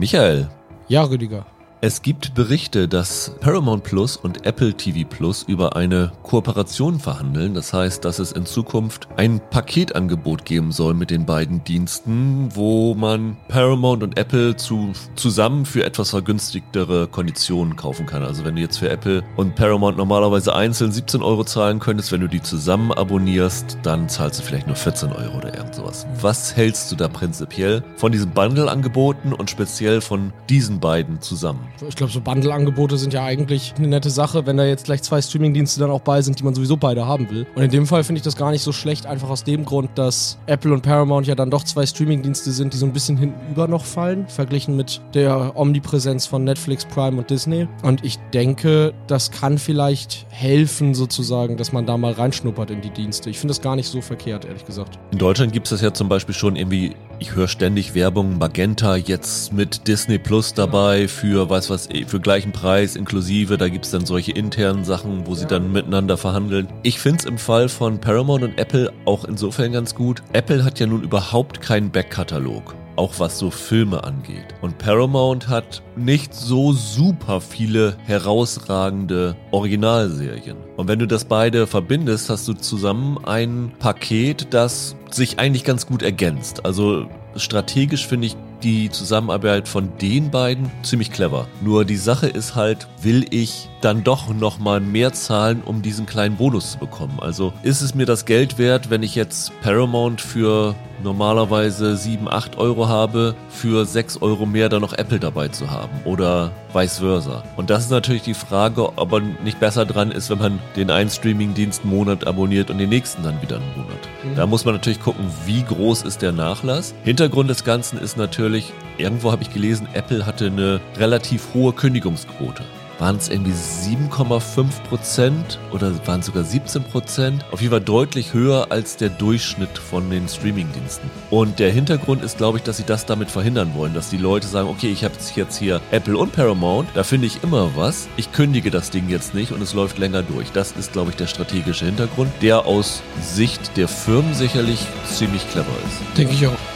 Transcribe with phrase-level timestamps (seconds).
[0.00, 0.48] Michael.
[0.88, 1.44] Ja, Rüdiger.
[1.82, 7.54] Es gibt Berichte, dass Paramount Plus und Apple TV Plus über eine Kooperation verhandeln.
[7.54, 12.94] Das heißt, dass es in Zukunft ein Paketangebot geben soll mit den beiden Diensten, wo
[12.94, 18.24] man Paramount und Apple zu, zusammen für etwas vergünstigtere Konditionen kaufen kann.
[18.24, 22.20] Also wenn du jetzt für Apple und Paramount normalerweise einzeln 17 Euro zahlen könntest, wenn
[22.20, 26.06] du die zusammen abonnierst, dann zahlst du vielleicht nur 14 Euro oder irgend sowas.
[26.20, 31.69] Was hältst du da prinzipiell von diesen Bundle-Angeboten und speziell von diesen beiden zusammen?
[31.86, 35.22] Ich glaube, so Bundle-Angebote sind ja eigentlich eine nette Sache, wenn da jetzt gleich zwei
[35.22, 37.46] Streaming-Dienste dann auch bei sind, die man sowieso beide haben will.
[37.54, 39.90] Und in dem Fall finde ich das gar nicht so schlecht, einfach aus dem Grund,
[39.94, 43.68] dass Apple und Paramount ja dann doch zwei Streaming-Dienste sind, die so ein bisschen hintenüber
[43.68, 47.66] noch fallen, verglichen mit der Omnipräsenz von Netflix, Prime und Disney.
[47.82, 52.90] Und ich denke, das kann vielleicht helfen, sozusagen, dass man da mal reinschnuppert in die
[52.90, 53.30] Dienste.
[53.30, 54.98] Ich finde das gar nicht so verkehrt, ehrlich gesagt.
[55.12, 58.96] In Deutschland gibt es das ja zum Beispiel schon irgendwie, ich höre ständig Werbung, Magenta
[58.96, 63.58] jetzt mit Disney Plus dabei für was was für gleichen Preis inklusive.
[63.58, 66.68] Da gibt es dann solche internen Sachen, wo sie dann miteinander verhandeln.
[66.82, 70.22] Ich finde es im Fall von Paramount und Apple auch insofern ganz gut.
[70.32, 74.46] Apple hat ja nun überhaupt keinen Backkatalog auch was so Filme angeht.
[74.60, 80.56] Und Paramount hat nicht so super viele herausragende Originalserien.
[80.76, 85.86] Und wenn du das beide verbindest, hast du zusammen ein Paket, das sich eigentlich ganz
[85.86, 86.64] gut ergänzt.
[86.64, 91.46] Also strategisch finde ich die Zusammenarbeit von den beiden ziemlich clever.
[91.60, 96.36] Nur die Sache ist halt, will ich dann doch nochmal mehr zahlen, um diesen kleinen
[96.36, 97.18] Bonus zu bekommen?
[97.20, 102.58] Also ist es mir das Geld wert, wenn ich jetzt Paramount für normalerweise 7, 8
[102.58, 107.42] Euro habe, für 6 Euro mehr dann noch Apple dabei zu haben oder vice versa.
[107.56, 110.90] Und das ist natürlich die Frage, ob man nicht besser dran ist, wenn man den
[110.90, 114.08] einen Streamingdienst einen Monat abonniert und den nächsten dann wieder einen Monat.
[114.22, 114.36] Mhm.
[114.36, 116.94] Da muss man natürlich gucken, wie groß ist der Nachlass.
[117.04, 118.49] Hintergrund des Ganzen ist natürlich,
[118.98, 122.64] irgendwo habe ich gelesen, Apple hatte eine relativ hohe Kündigungsquote
[123.00, 127.44] waren es irgendwie 7,5 Prozent oder waren es sogar 17 Prozent.
[127.50, 131.10] Auf jeden Fall deutlich höher als der Durchschnitt von den Streamingdiensten.
[131.30, 134.46] Und der Hintergrund ist, glaube ich, dass sie das damit verhindern wollen, dass die Leute
[134.46, 138.08] sagen, okay, ich habe jetzt hier Apple und Paramount, da finde ich immer was.
[138.16, 140.52] Ich kündige das Ding jetzt nicht und es läuft länger durch.
[140.52, 145.66] Das ist, glaube ich, der strategische Hintergrund, der aus Sicht der Firmen sicherlich ziemlich clever
[145.86, 146.18] ist.
[146.18, 146.69] Denke ich auch.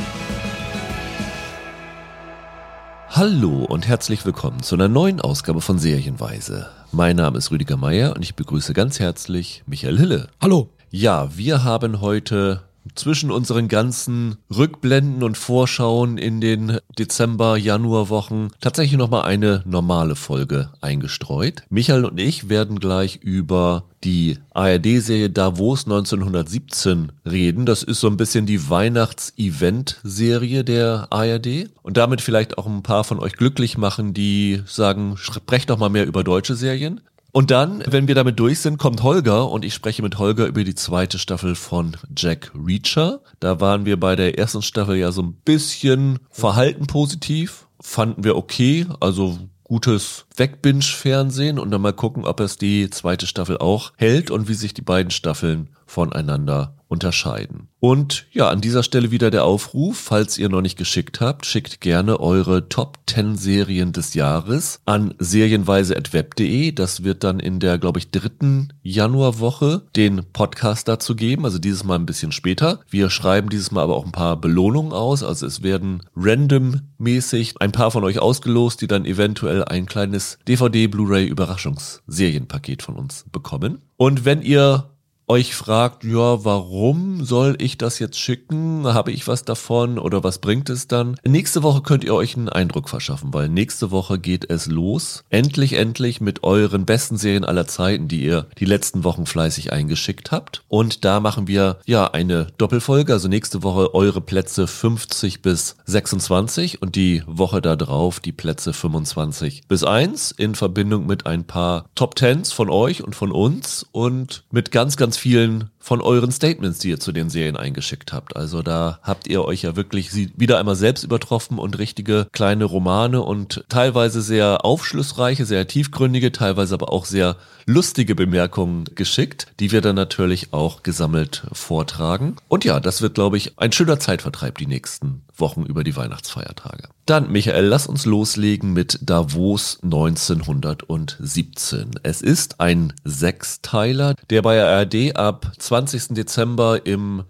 [3.17, 6.69] Hallo und herzlich willkommen zu einer neuen Ausgabe von Serienweise.
[6.91, 10.27] Mein Name ist Rüdiger Meier und ich begrüße ganz herzlich Michael Hille.
[10.43, 10.71] Hallo.
[10.91, 12.63] Ja, wir haben heute
[12.95, 20.17] zwischen unseren ganzen Rückblenden und Vorschauen in den Dezember, Januar Wochen tatsächlich nochmal eine normale
[20.17, 21.63] Folge eingestreut.
[21.71, 27.65] Michael und ich werden gleich über die ARD-Serie Davos 1917 reden.
[27.67, 33.05] Das ist so ein bisschen die Weihnachts-Event-Serie der ARD und damit vielleicht auch ein paar
[33.05, 37.01] von euch glücklich machen, die sagen, sprecht doch mal mehr über deutsche Serien.
[37.37, 40.63] Und dann, wenn wir damit durch sind, kommt Holger und ich spreche mit Holger über
[40.63, 43.23] die zweite Staffel von Jack Reacher.
[43.41, 47.67] Da waren wir bei der ersten Staffel ja so ein bisschen verhalten positiv.
[47.81, 53.59] Fanden wir okay, also gutes Wegbinge-Fernsehen und dann mal gucken, ob es die zweite Staffel
[53.59, 57.69] auch hält und wie sich die beiden Staffeln voneinander unterscheiden.
[57.81, 61.83] Und ja, an dieser Stelle wieder der Aufruf, falls ihr noch nicht geschickt habt, schickt
[61.83, 66.73] gerne eure Top 10 Serien des Jahres an serienweise.web.de.
[66.73, 71.85] Das wird dann in der, glaube ich, dritten Januarwoche den Podcast dazu geben, also dieses
[71.85, 72.81] Mal ein bisschen später.
[72.89, 77.73] Wir schreiben dieses Mal aber auch ein paar Belohnungen aus, also es werden randommäßig ein
[77.73, 83.83] paar von euch ausgelost, die dann eventuell ein kleines DVD, Blu-ray Überraschungsserienpaket von uns bekommen.
[83.97, 84.94] Und wenn ihr
[85.27, 88.85] euch fragt, ja, warum soll ich das jetzt schicken?
[88.85, 91.17] Habe ich was davon oder was bringt es dann?
[91.27, 95.25] Nächste Woche könnt ihr euch einen Eindruck verschaffen, weil nächste Woche geht es los.
[95.31, 100.31] Endlich, endlich mit euren besten Serien aller Zeiten, die ihr die letzten Wochen fleißig eingeschickt
[100.31, 100.63] habt.
[100.69, 103.13] Und da machen wir ja eine Doppelfolge.
[103.13, 108.73] Also nächste Woche eure Plätze 50 bis 26 und die Woche da drauf die Plätze
[108.73, 113.87] 25 bis 1 in Verbindung mit ein paar Top Tens von euch und von uns
[113.93, 118.37] und mit ganz, ganz vielen von euren Statements, die ihr zu den Serien eingeschickt habt.
[118.37, 123.21] Also da habt ihr euch ja wirklich wieder einmal selbst übertroffen und richtige kleine Romane
[123.21, 127.37] und teilweise sehr aufschlussreiche, sehr tiefgründige, teilweise aber auch sehr
[127.67, 132.37] lustige Bemerkungen geschickt, die wir dann natürlich auch gesammelt vortragen.
[132.49, 136.89] Und ja, das wird, glaube ich, ein schöner Zeitvertreib die nächsten Wochen über die Weihnachtsfeiertage.
[137.07, 141.91] Dann, Michael, lass uns loslegen mit Davos 1917.
[142.03, 145.74] Es ist ein Sechsteiler, der bei ARD ab 20.
[145.83, 147.25] Dezember im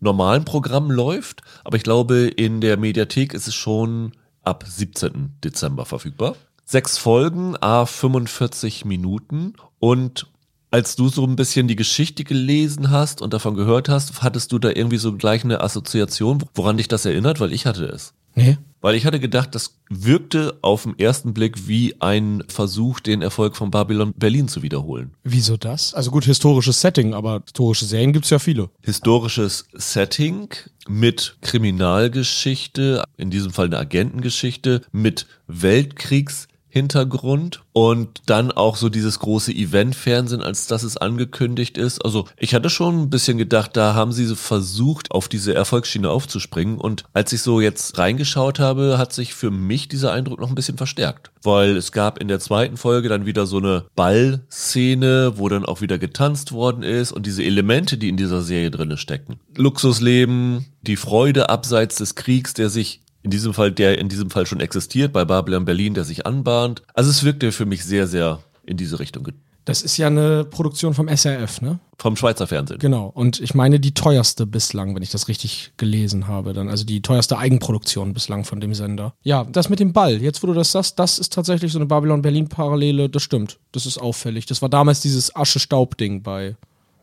[0.00, 5.36] normalen Programm läuft, aber ich glaube, in der Mediathek ist es schon ab 17.
[5.44, 6.36] Dezember verfügbar.
[6.64, 10.26] Sechs Folgen, a 45 Minuten und
[10.70, 14.60] als du so ein bisschen die Geschichte gelesen hast und davon gehört hast, hattest du
[14.60, 17.40] da irgendwie so gleich eine Assoziation, woran dich das erinnert?
[17.40, 18.14] Weil ich hatte es.
[18.36, 18.56] Nee.
[18.80, 23.56] Weil ich hatte gedacht, das wirkte auf den ersten Blick wie ein Versuch, den Erfolg
[23.56, 25.12] von Babylon Berlin zu wiederholen.
[25.22, 25.92] Wieso das?
[25.92, 28.70] Also gut, historisches Setting, aber historische Serien gibt's ja viele.
[28.82, 30.48] Historisches Setting
[30.88, 39.18] mit Kriminalgeschichte, in diesem Fall eine Agentengeschichte, mit Weltkriegs Hintergrund und dann auch so dieses
[39.18, 42.04] große Event-Fernsehen, als das es angekündigt ist.
[42.04, 46.08] Also ich hatte schon ein bisschen gedacht, da haben sie so versucht, auf diese Erfolgsschiene
[46.08, 50.48] aufzuspringen und als ich so jetzt reingeschaut habe, hat sich für mich dieser Eindruck noch
[50.48, 55.32] ein bisschen verstärkt, weil es gab in der zweiten Folge dann wieder so eine Ballszene,
[55.36, 58.96] wo dann auch wieder getanzt worden ist und diese Elemente, die in dieser Serie drinne
[58.96, 59.40] stecken.
[59.56, 64.46] Luxusleben, die Freude abseits des Kriegs, der sich in diesem Fall, der in diesem Fall
[64.46, 66.82] schon existiert, bei Babylon Berlin, der sich anbahnt.
[66.94, 69.28] Also es wirkte für mich sehr, sehr in diese Richtung.
[69.66, 71.78] Das ist ja eine Produktion vom SRF, ne?
[71.98, 72.78] Vom Schweizer Fernsehen.
[72.78, 73.10] Genau.
[73.14, 76.54] Und ich meine die teuerste bislang, wenn ich das richtig gelesen habe.
[76.54, 79.12] Dann also die teuerste Eigenproduktion bislang von dem Sender.
[79.22, 80.22] Ja, das mit dem Ball.
[80.22, 83.10] Jetzt, wo du das sagst, das ist tatsächlich so eine Babylon Berlin Parallele.
[83.10, 83.58] Das stimmt.
[83.72, 84.46] Das ist auffällig.
[84.46, 86.56] Das war damals dieses Asche-Staub-Ding bei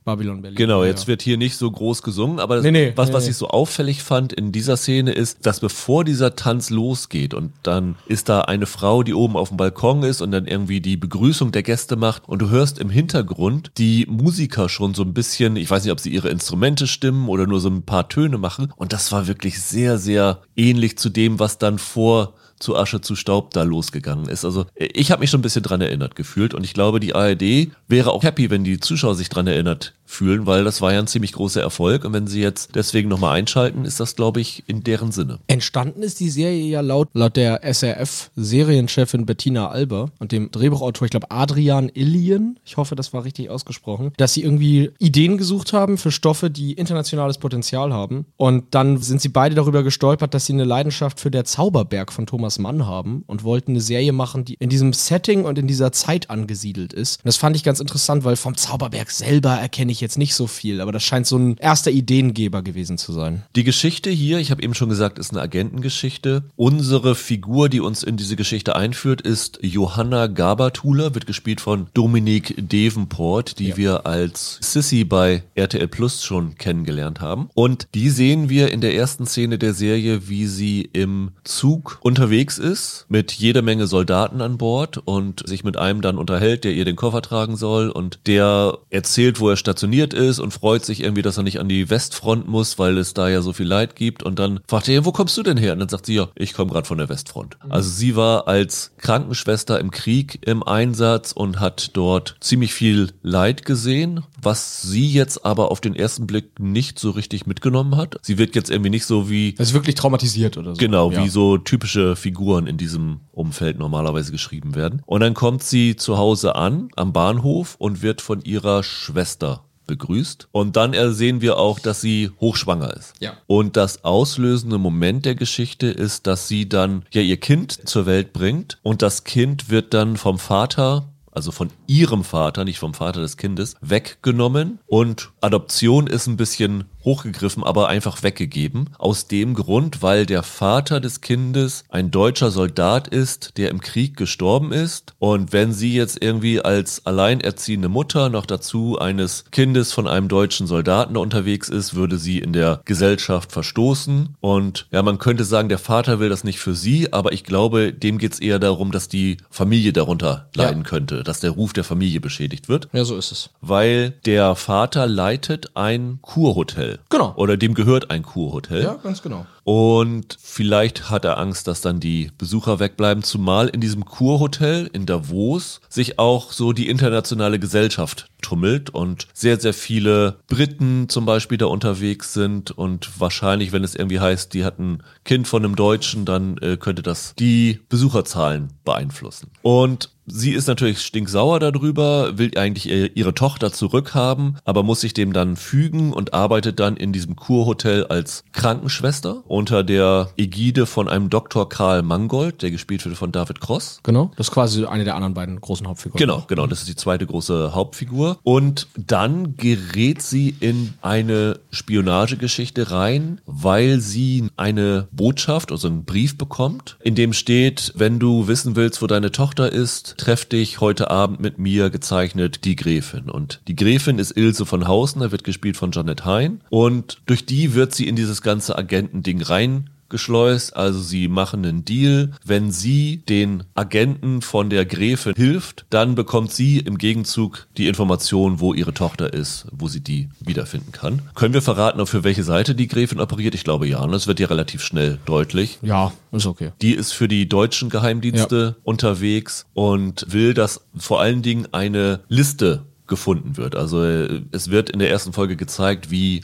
[0.08, 0.56] Babylon Berlin.
[0.56, 1.08] Genau, jetzt ja.
[1.10, 4.02] wird hier nicht so groß gesungen, aber nee, nee, was, nee, was ich so auffällig
[4.02, 8.68] fand in dieser Szene ist, dass bevor dieser Tanz losgeht und dann ist da eine
[8.68, 12.24] Frau, die oben auf dem Balkon ist und dann irgendwie die Begrüßung der Gäste macht
[12.26, 16.00] und du hörst im Hintergrund die Musiker schon so ein bisschen, ich weiß nicht, ob
[16.00, 19.62] sie ihre Instrumente stimmen oder nur so ein paar Töne machen und das war wirklich
[19.62, 24.46] sehr, sehr ähnlich zu dem, was dann vor zu Asche zu Staub da losgegangen ist.
[24.46, 27.70] Also ich habe mich schon ein bisschen dran erinnert gefühlt und ich glaube, die ARD
[27.88, 31.08] wäre auch happy, wenn die Zuschauer sich dran erinnert fühlen, weil das war ja ein
[31.08, 34.84] ziemlich großer Erfolg und wenn sie jetzt deswegen nochmal einschalten, ist das, glaube ich, in
[34.84, 35.40] deren Sinne.
[35.48, 41.12] Entstanden ist die Serie ja laut, laut der SRF-Serienchefin Bettina Alber und dem Drehbuchautor, ich
[41.12, 45.98] glaube Adrian Illien, ich hoffe, das war richtig ausgesprochen, dass sie irgendwie Ideen gesucht haben
[45.98, 50.54] für Stoffe, die internationales Potenzial haben und dann sind sie beide darüber gestolpert, dass sie
[50.54, 54.56] eine Leidenschaft für der Zauberberg von Thomas Mann haben und wollten eine Serie machen, die
[54.56, 57.18] in diesem Setting und in dieser Zeit angesiedelt ist.
[57.18, 60.36] Und das fand ich ganz interessant, weil vom Zauberberg selber erkenne ich ich jetzt nicht
[60.36, 63.44] so viel, aber das scheint so ein erster Ideengeber gewesen zu sein.
[63.56, 66.44] Die Geschichte hier, ich habe eben schon gesagt, ist eine Agentengeschichte.
[66.56, 72.54] Unsere Figur, die uns in diese Geschichte einführt, ist Johanna Gabertuler, wird gespielt von Dominique
[72.58, 73.78] Devenport, die ja.
[73.78, 77.50] wir als Sissy bei RTL Plus schon kennengelernt haben.
[77.56, 82.58] Und die sehen wir in der ersten Szene der Serie, wie sie im Zug unterwegs
[82.58, 86.86] ist, mit jeder Menge Soldaten an Bord und sich mit einem dann unterhält, der ihr
[86.86, 91.02] den Koffer tragen soll und der erzählt, wo er stationiert stationiert ist und freut sich
[91.02, 93.96] irgendwie, dass er nicht an die Westfront muss, weil es da ja so viel Leid
[93.96, 94.24] gibt.
[94.24, 95.74] Und dann fragt er, wo kommst du denn her?
[95.74, 97.58] Und dann sagt sie, ja, ich komme gerade von der Westfront.
[97.64, 97.72] Mhm.
[97.72, 103.66] Also sie war als Krankenschwester im Krieg im Einsatz und hat dort ziemlich viel Leid
[103.66, 108.18] gesehen, was sie jetzt aber auf den ersten Blick nicht so richtig mitgenommen hat.
[108.22, 109.54] Sie wird jetzt irgendwie nicht so wie...
[109.54, 110.80] Das ist wirklich traumatisiert oder so.
[110.80, 111.24] Genau, ja.
[111.24, 115.02] wie so typische Figuren in diesem Umfeld normalerweise geschrieben werden.
[115.06, 120.50] Und dann kommt sie zu Hause an, am Bahnhof und wird von ihrer Schwester begrüßt.
[120.52, 123.14] Und dann sehen wir auch, dass sie hochschwanger ist.
[123.20, 123.34] Ja.
[123.48, 128.34] Und das auslösende Moment der Geschichte ist, dass sie dann ja ihr Kind zur Welt
[128.34, 133.22] bringt und das Kind wird dann vom Vater also von ihrem Vater, nicht vom Vater
[133.22, 134.80] des Kindes, weggenommen.
[134.88, 138.90] Und Adoption ist ein bisschen hochgegriffen, aber einfach weggegeben.
[139.00, 144.18] Aus dem Grund, weil der Vater des Kindes ein deutscher Soldat ist, der im Krieg
[144.18, 145.14] gestorben ist.
[145.18, 150.68] Und wenn sie jetzt irgendwie als alleinerziehende Mutter noch dazu eines Kindes von einem deutschen
[150.68, 154.36] Soldaten unterwegs ist, würde sie in der Gesellschaft verstoßen.
[154.42, 157.94] Und ja, man könnte sagen, der Vater will das nicht für sie, aber ich glaube,
[157.94, 160.90] dem geht es eher darum, dass die Familie darunter leiden ja.
[160.90, 162.90] könnte, dass der Ruf der Familie beschädigt wird.
[162.92, 163.50] Ja, so ist es.
[163.62, 166.97] Weil der Vater leitet ein Kurhotel.
[167.10, 167.34] Genau.
[167.36, 168.84] Oder dem gehört ein Kurhotel.
[168.84, 169.46] Ja, ganz genau.
[169.68, 175.06] Und vielleicht hat er Angst, dass dann die Besucher wegbleiben, zumal in diesem Kurhotel in
[175.06, 181.58] Davos sich auch so die internationale Gesellschaft tummelt und sehr, sehr viele Briten zum Beispiel
[181.58, 186.24] da unterwegs sind und wahrscheinlich, wenn es irgendwie heißt, die hatten Kind von einem Deutschen,
[186.24, 189.50] dann äh, könnte das die Besucherzahlen beeinflussen.
[189.64, 195.32] Und Sie ist natürlich stinksauer darüber, will eigentlich ihre Tochter zurückhaben, aber muss sich dem
[195.32, 201.32] dann fügen und arbeitet dann in diesem Kurhotel als Krankenschwester unter der Ägide von einem
[201.32, 201.68] Dr.
[201.68, 204.02] Karl Mangold, der gespielt wird von David Cross.
[204.04, 206.20] Genau, das ist quasi eine der anderen beiden großen Hauptfiguren.
[206.20, 208.38] Genau, genau, das ist die zweite große Hauptfigur.
[208.44, 216.38] Und dann gerät sie in eine Spionagegeschichte rein, weil sie eine Botschaft, also einen Brief
[216.38, 221.10] bekommt, in dem steht, wenn du wissen willst, wo deine Tochter ist, treff dich heute
[221.10, 223.32] Abend mit mir, gezeichnet die Gräfin.
[223.32, 226.62] Und die Gräfin ist Ilse von Hausner, wird gespielt von Janet Hein.
[226.70, 230.76] Und durch die wird sie in dieses ganze Agentending rein geschleust.
[230.76, 232.32] Also sie machen einen Deal.
[232.44, 238.60] Wenn sie den Agenten von der Gräfin hilft, dann bekommt sie im Gegenzug die Information,
[238.60, 241.22] wo ihre Tochter ist, wo sie die wiederfinden kann.
[241.36, 243.56] Können wir verraten, für welche Seite die Gräfin operiert?
[243.56, 244.06] Ich glaube ja.
[244.08, 245.80] Das wird ja relativ schnell deutlich.
[245.82, 246.72] Ja, ist okay.
[246.82, 248.82] Die ist für die deutschen Geheimdienste ja.
[248.84, 253.76] unterwegs und will, dass vor allen Dingen eine Liste gefunden wird.
[253.76, 256.42] Also äh, es wird in der ersten Folge gezeigt, wie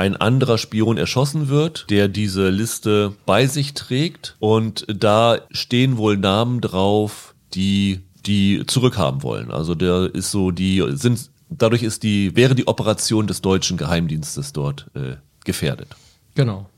[0.00, 4.36] ein anderer Spion erschossen wird, der diese Liste bei sich trägt.
[4.38, 9.50] Und da stehen wohl Namen drauf, die die zurückhaben wollen.
[9.50, 14.52] Also der ist so, die sind, dadurch ist die, wäre die Operation des deutschen Geheimdienstes
[14.52, 15.88] dort äh, gefährdet.
[16.34, 16.68] Genau.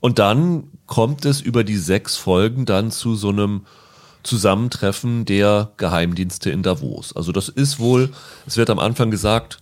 [0.00, 3.62] Und dann kommt es über die sechs Folgen dann zu so einem
[4.22, 7.14] Zusammentreffen der Geheimdienste in Davos.
[7.14, 8.10] Also das ist wohl,
[8.46, 9.58] es wird am Anfang gesagt,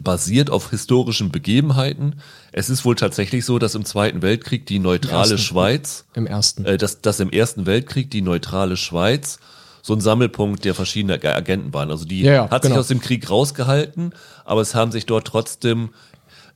[0.00, 2.16] basiert auf historischen Begebenheiten.
[2.52, 6.64] Es ist wohl tatsächlich so, dass im Zweiten Weltkrieg die neutrale Im Schweiz, Im ersten.
[6.64, 9.38] äh, dass, dass im Ersten Weltkrieg die neutrale Schweiz
[9.82, 11.90] so ein Sammelpunkt der verschiedenen Agenten waren.
[11.90, 12.74] Also die Ja, ja, hat genau.
[12.74, 14.12] sich aus dem Krieg rausgehalten,
[14.44, 15.90] aber es haben sich dort trotzdem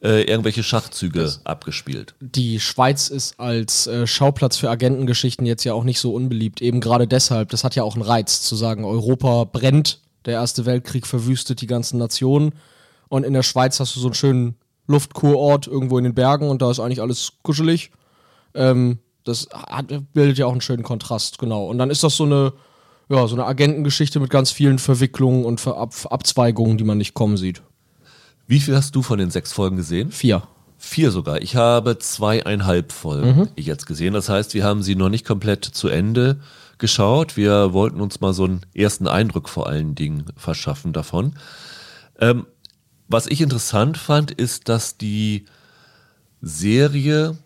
[0.03, 2.15] äh, irgendwelche Schachzüge abgespielt.
[2.21, 6.61] Die Schweiz ist als äh, Schauplatz für Agentengeschichten jetzt ja auch nicht so unbeliebt.
[6.63, 7.51] Eben gerade deshalb.
[7.51, 11.67] Das hat ja auch einen Reiz, zu sagen, Europa brennt, der Erste Weltkrieg verwüstet die
[11.67, 12.53] ganzen Nationen.
[13.11, 14.55] Und in der Schweiz hast du so einen schönen
[14.87, 17.91] Luftkurort irgendwo in den Bergen und da ist eigentlich alles kuschelig.
[18.55, 21.67] Ähm, das hat, bildet ja auch einen schönen Kontrast, genau.
[21.67, 22.53] Und dann ist das so eine,
[23.09, 27.15] ja, so eine Agentengeschichte mit ganz vielen Verwicklungen und Ver Ab Abzweigungen, die man nicht
[27.15, 27.63] kommen sieht.
[28.47, 30.13] Wie viel hast du von den sechs Folgen gesehen?
[30.13, 30.45] Vier.
[30.79, 31.43] Vier sogar.
[31.43, 34.15] Ich habe zweieinhalb Folgen jetzt gesehen.
[34.15, 36.41] Das heißt, wir haben sie noch nicht komplett zu Ende
[36.79, 37.37] geschaut.
[37.37, 41.35] Wir wollten uns mal so einen ersten Eindruck vor allen Dingen verschaffen davon.
[42.21, 42.47] Ähm,
[43.11, 45.45] was ich interessant fand, ist, dass die
[46.41, 47.37] Serie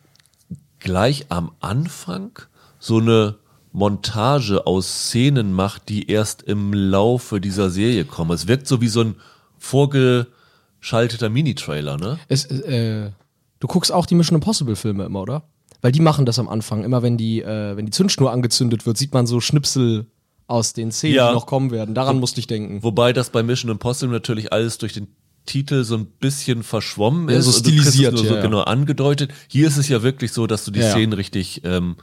[0.78, 2.38] gleich am Anfang
[2.78, 3.36] so eine
[3.72, 8.30] Montage aus Szenen macht, die erst im Laufe dieser Serie kommen.
[8.32, 9.14] Es wirkt so wie so ein
[9.58, 12.18] vorgeschalteter Mini-Trailer, ne?
[12.28, 13.10] Es, äh,
[13.58, 15.42] du guckst auch die Mission Impossible Filme immer, oder?
[15.80, 16.84] Weil die machen das am Anfang.
[16.84, 20.06] Immer wenn die, äh, wenn die Zündschnur angezündet wird, sieht man so Schnipsel
[20.46, 21.28] aus den Szenen, Ja.
[21.28, 21.94] die noch kommen werden.
[21.94, 22.82] Daran musste ich denken.
[22.82, 25.08] Wobei das bei Mission Impossible natürlich alles durch den
[25.46, 27.44] Titel so ein bisschen verschwommen Ja, ist.
[27.46, 28.42] so und du kriegst es stilisiert, nur so ja, ja.
[28.42, 29.32] genau angedeutet.
[29.48, 30.92] Hier ist es ja wirklich so, dass du die Ja, ja.
[30.92, 31.96] Szenen richtig ähm,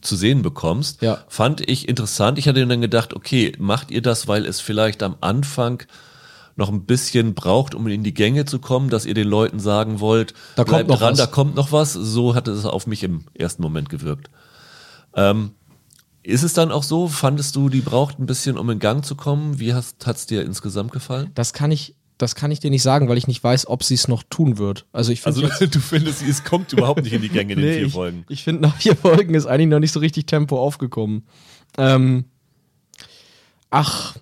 [0.00, 1.00] zu sehen bekommst.
[1.02, 1.24] Ja.
[1.28, 2.38] Fand ich interessant.
[2.38, 5.82] Ich hatte dann gedacht, okay, macht ihr das, weil es vielleicht am Anfang
[6.56, 10.00] noch ein bisschen braucht, um in die Gänge zu kommen, dass ihr den Leuten sagen
[10.00, 11.18] wollt, Da kommt bleibt noch dran, was.
[11.18, 11.92] da kommt noch was.
[11.94, 14.28] So hatte es auf mich im ersten Moment gewirkt.
[15.14, 15.52] Ähm,
[16.22, 17.08] ist es dann auch so?
[17.08, 19.58] Fandest du, die braucht ein bisschen, um in Gang zu kommen?
[19.58, 21.30] Wie hat es dir insgesamt gefallen?
[21.34, 23.94] Das kann ich, das kann ich dir nicht sagen, weil ich nicht weiß, ob sie
[23.94, 24.86] es noch tun wird.
[24.92, 27.74] Also ich finde Also du findest, es kommt überhaupt nicht in die Gänge in den
[27.74, 28.24] vier ich, Folgen.
[28.28, 31.24] Ich finde, nach vier Folgen ist eigentlich noch nicht so richtig Tempo aufgekommen.
[31.76, 32.26] Ähm,
[33.70, 34.16] ach,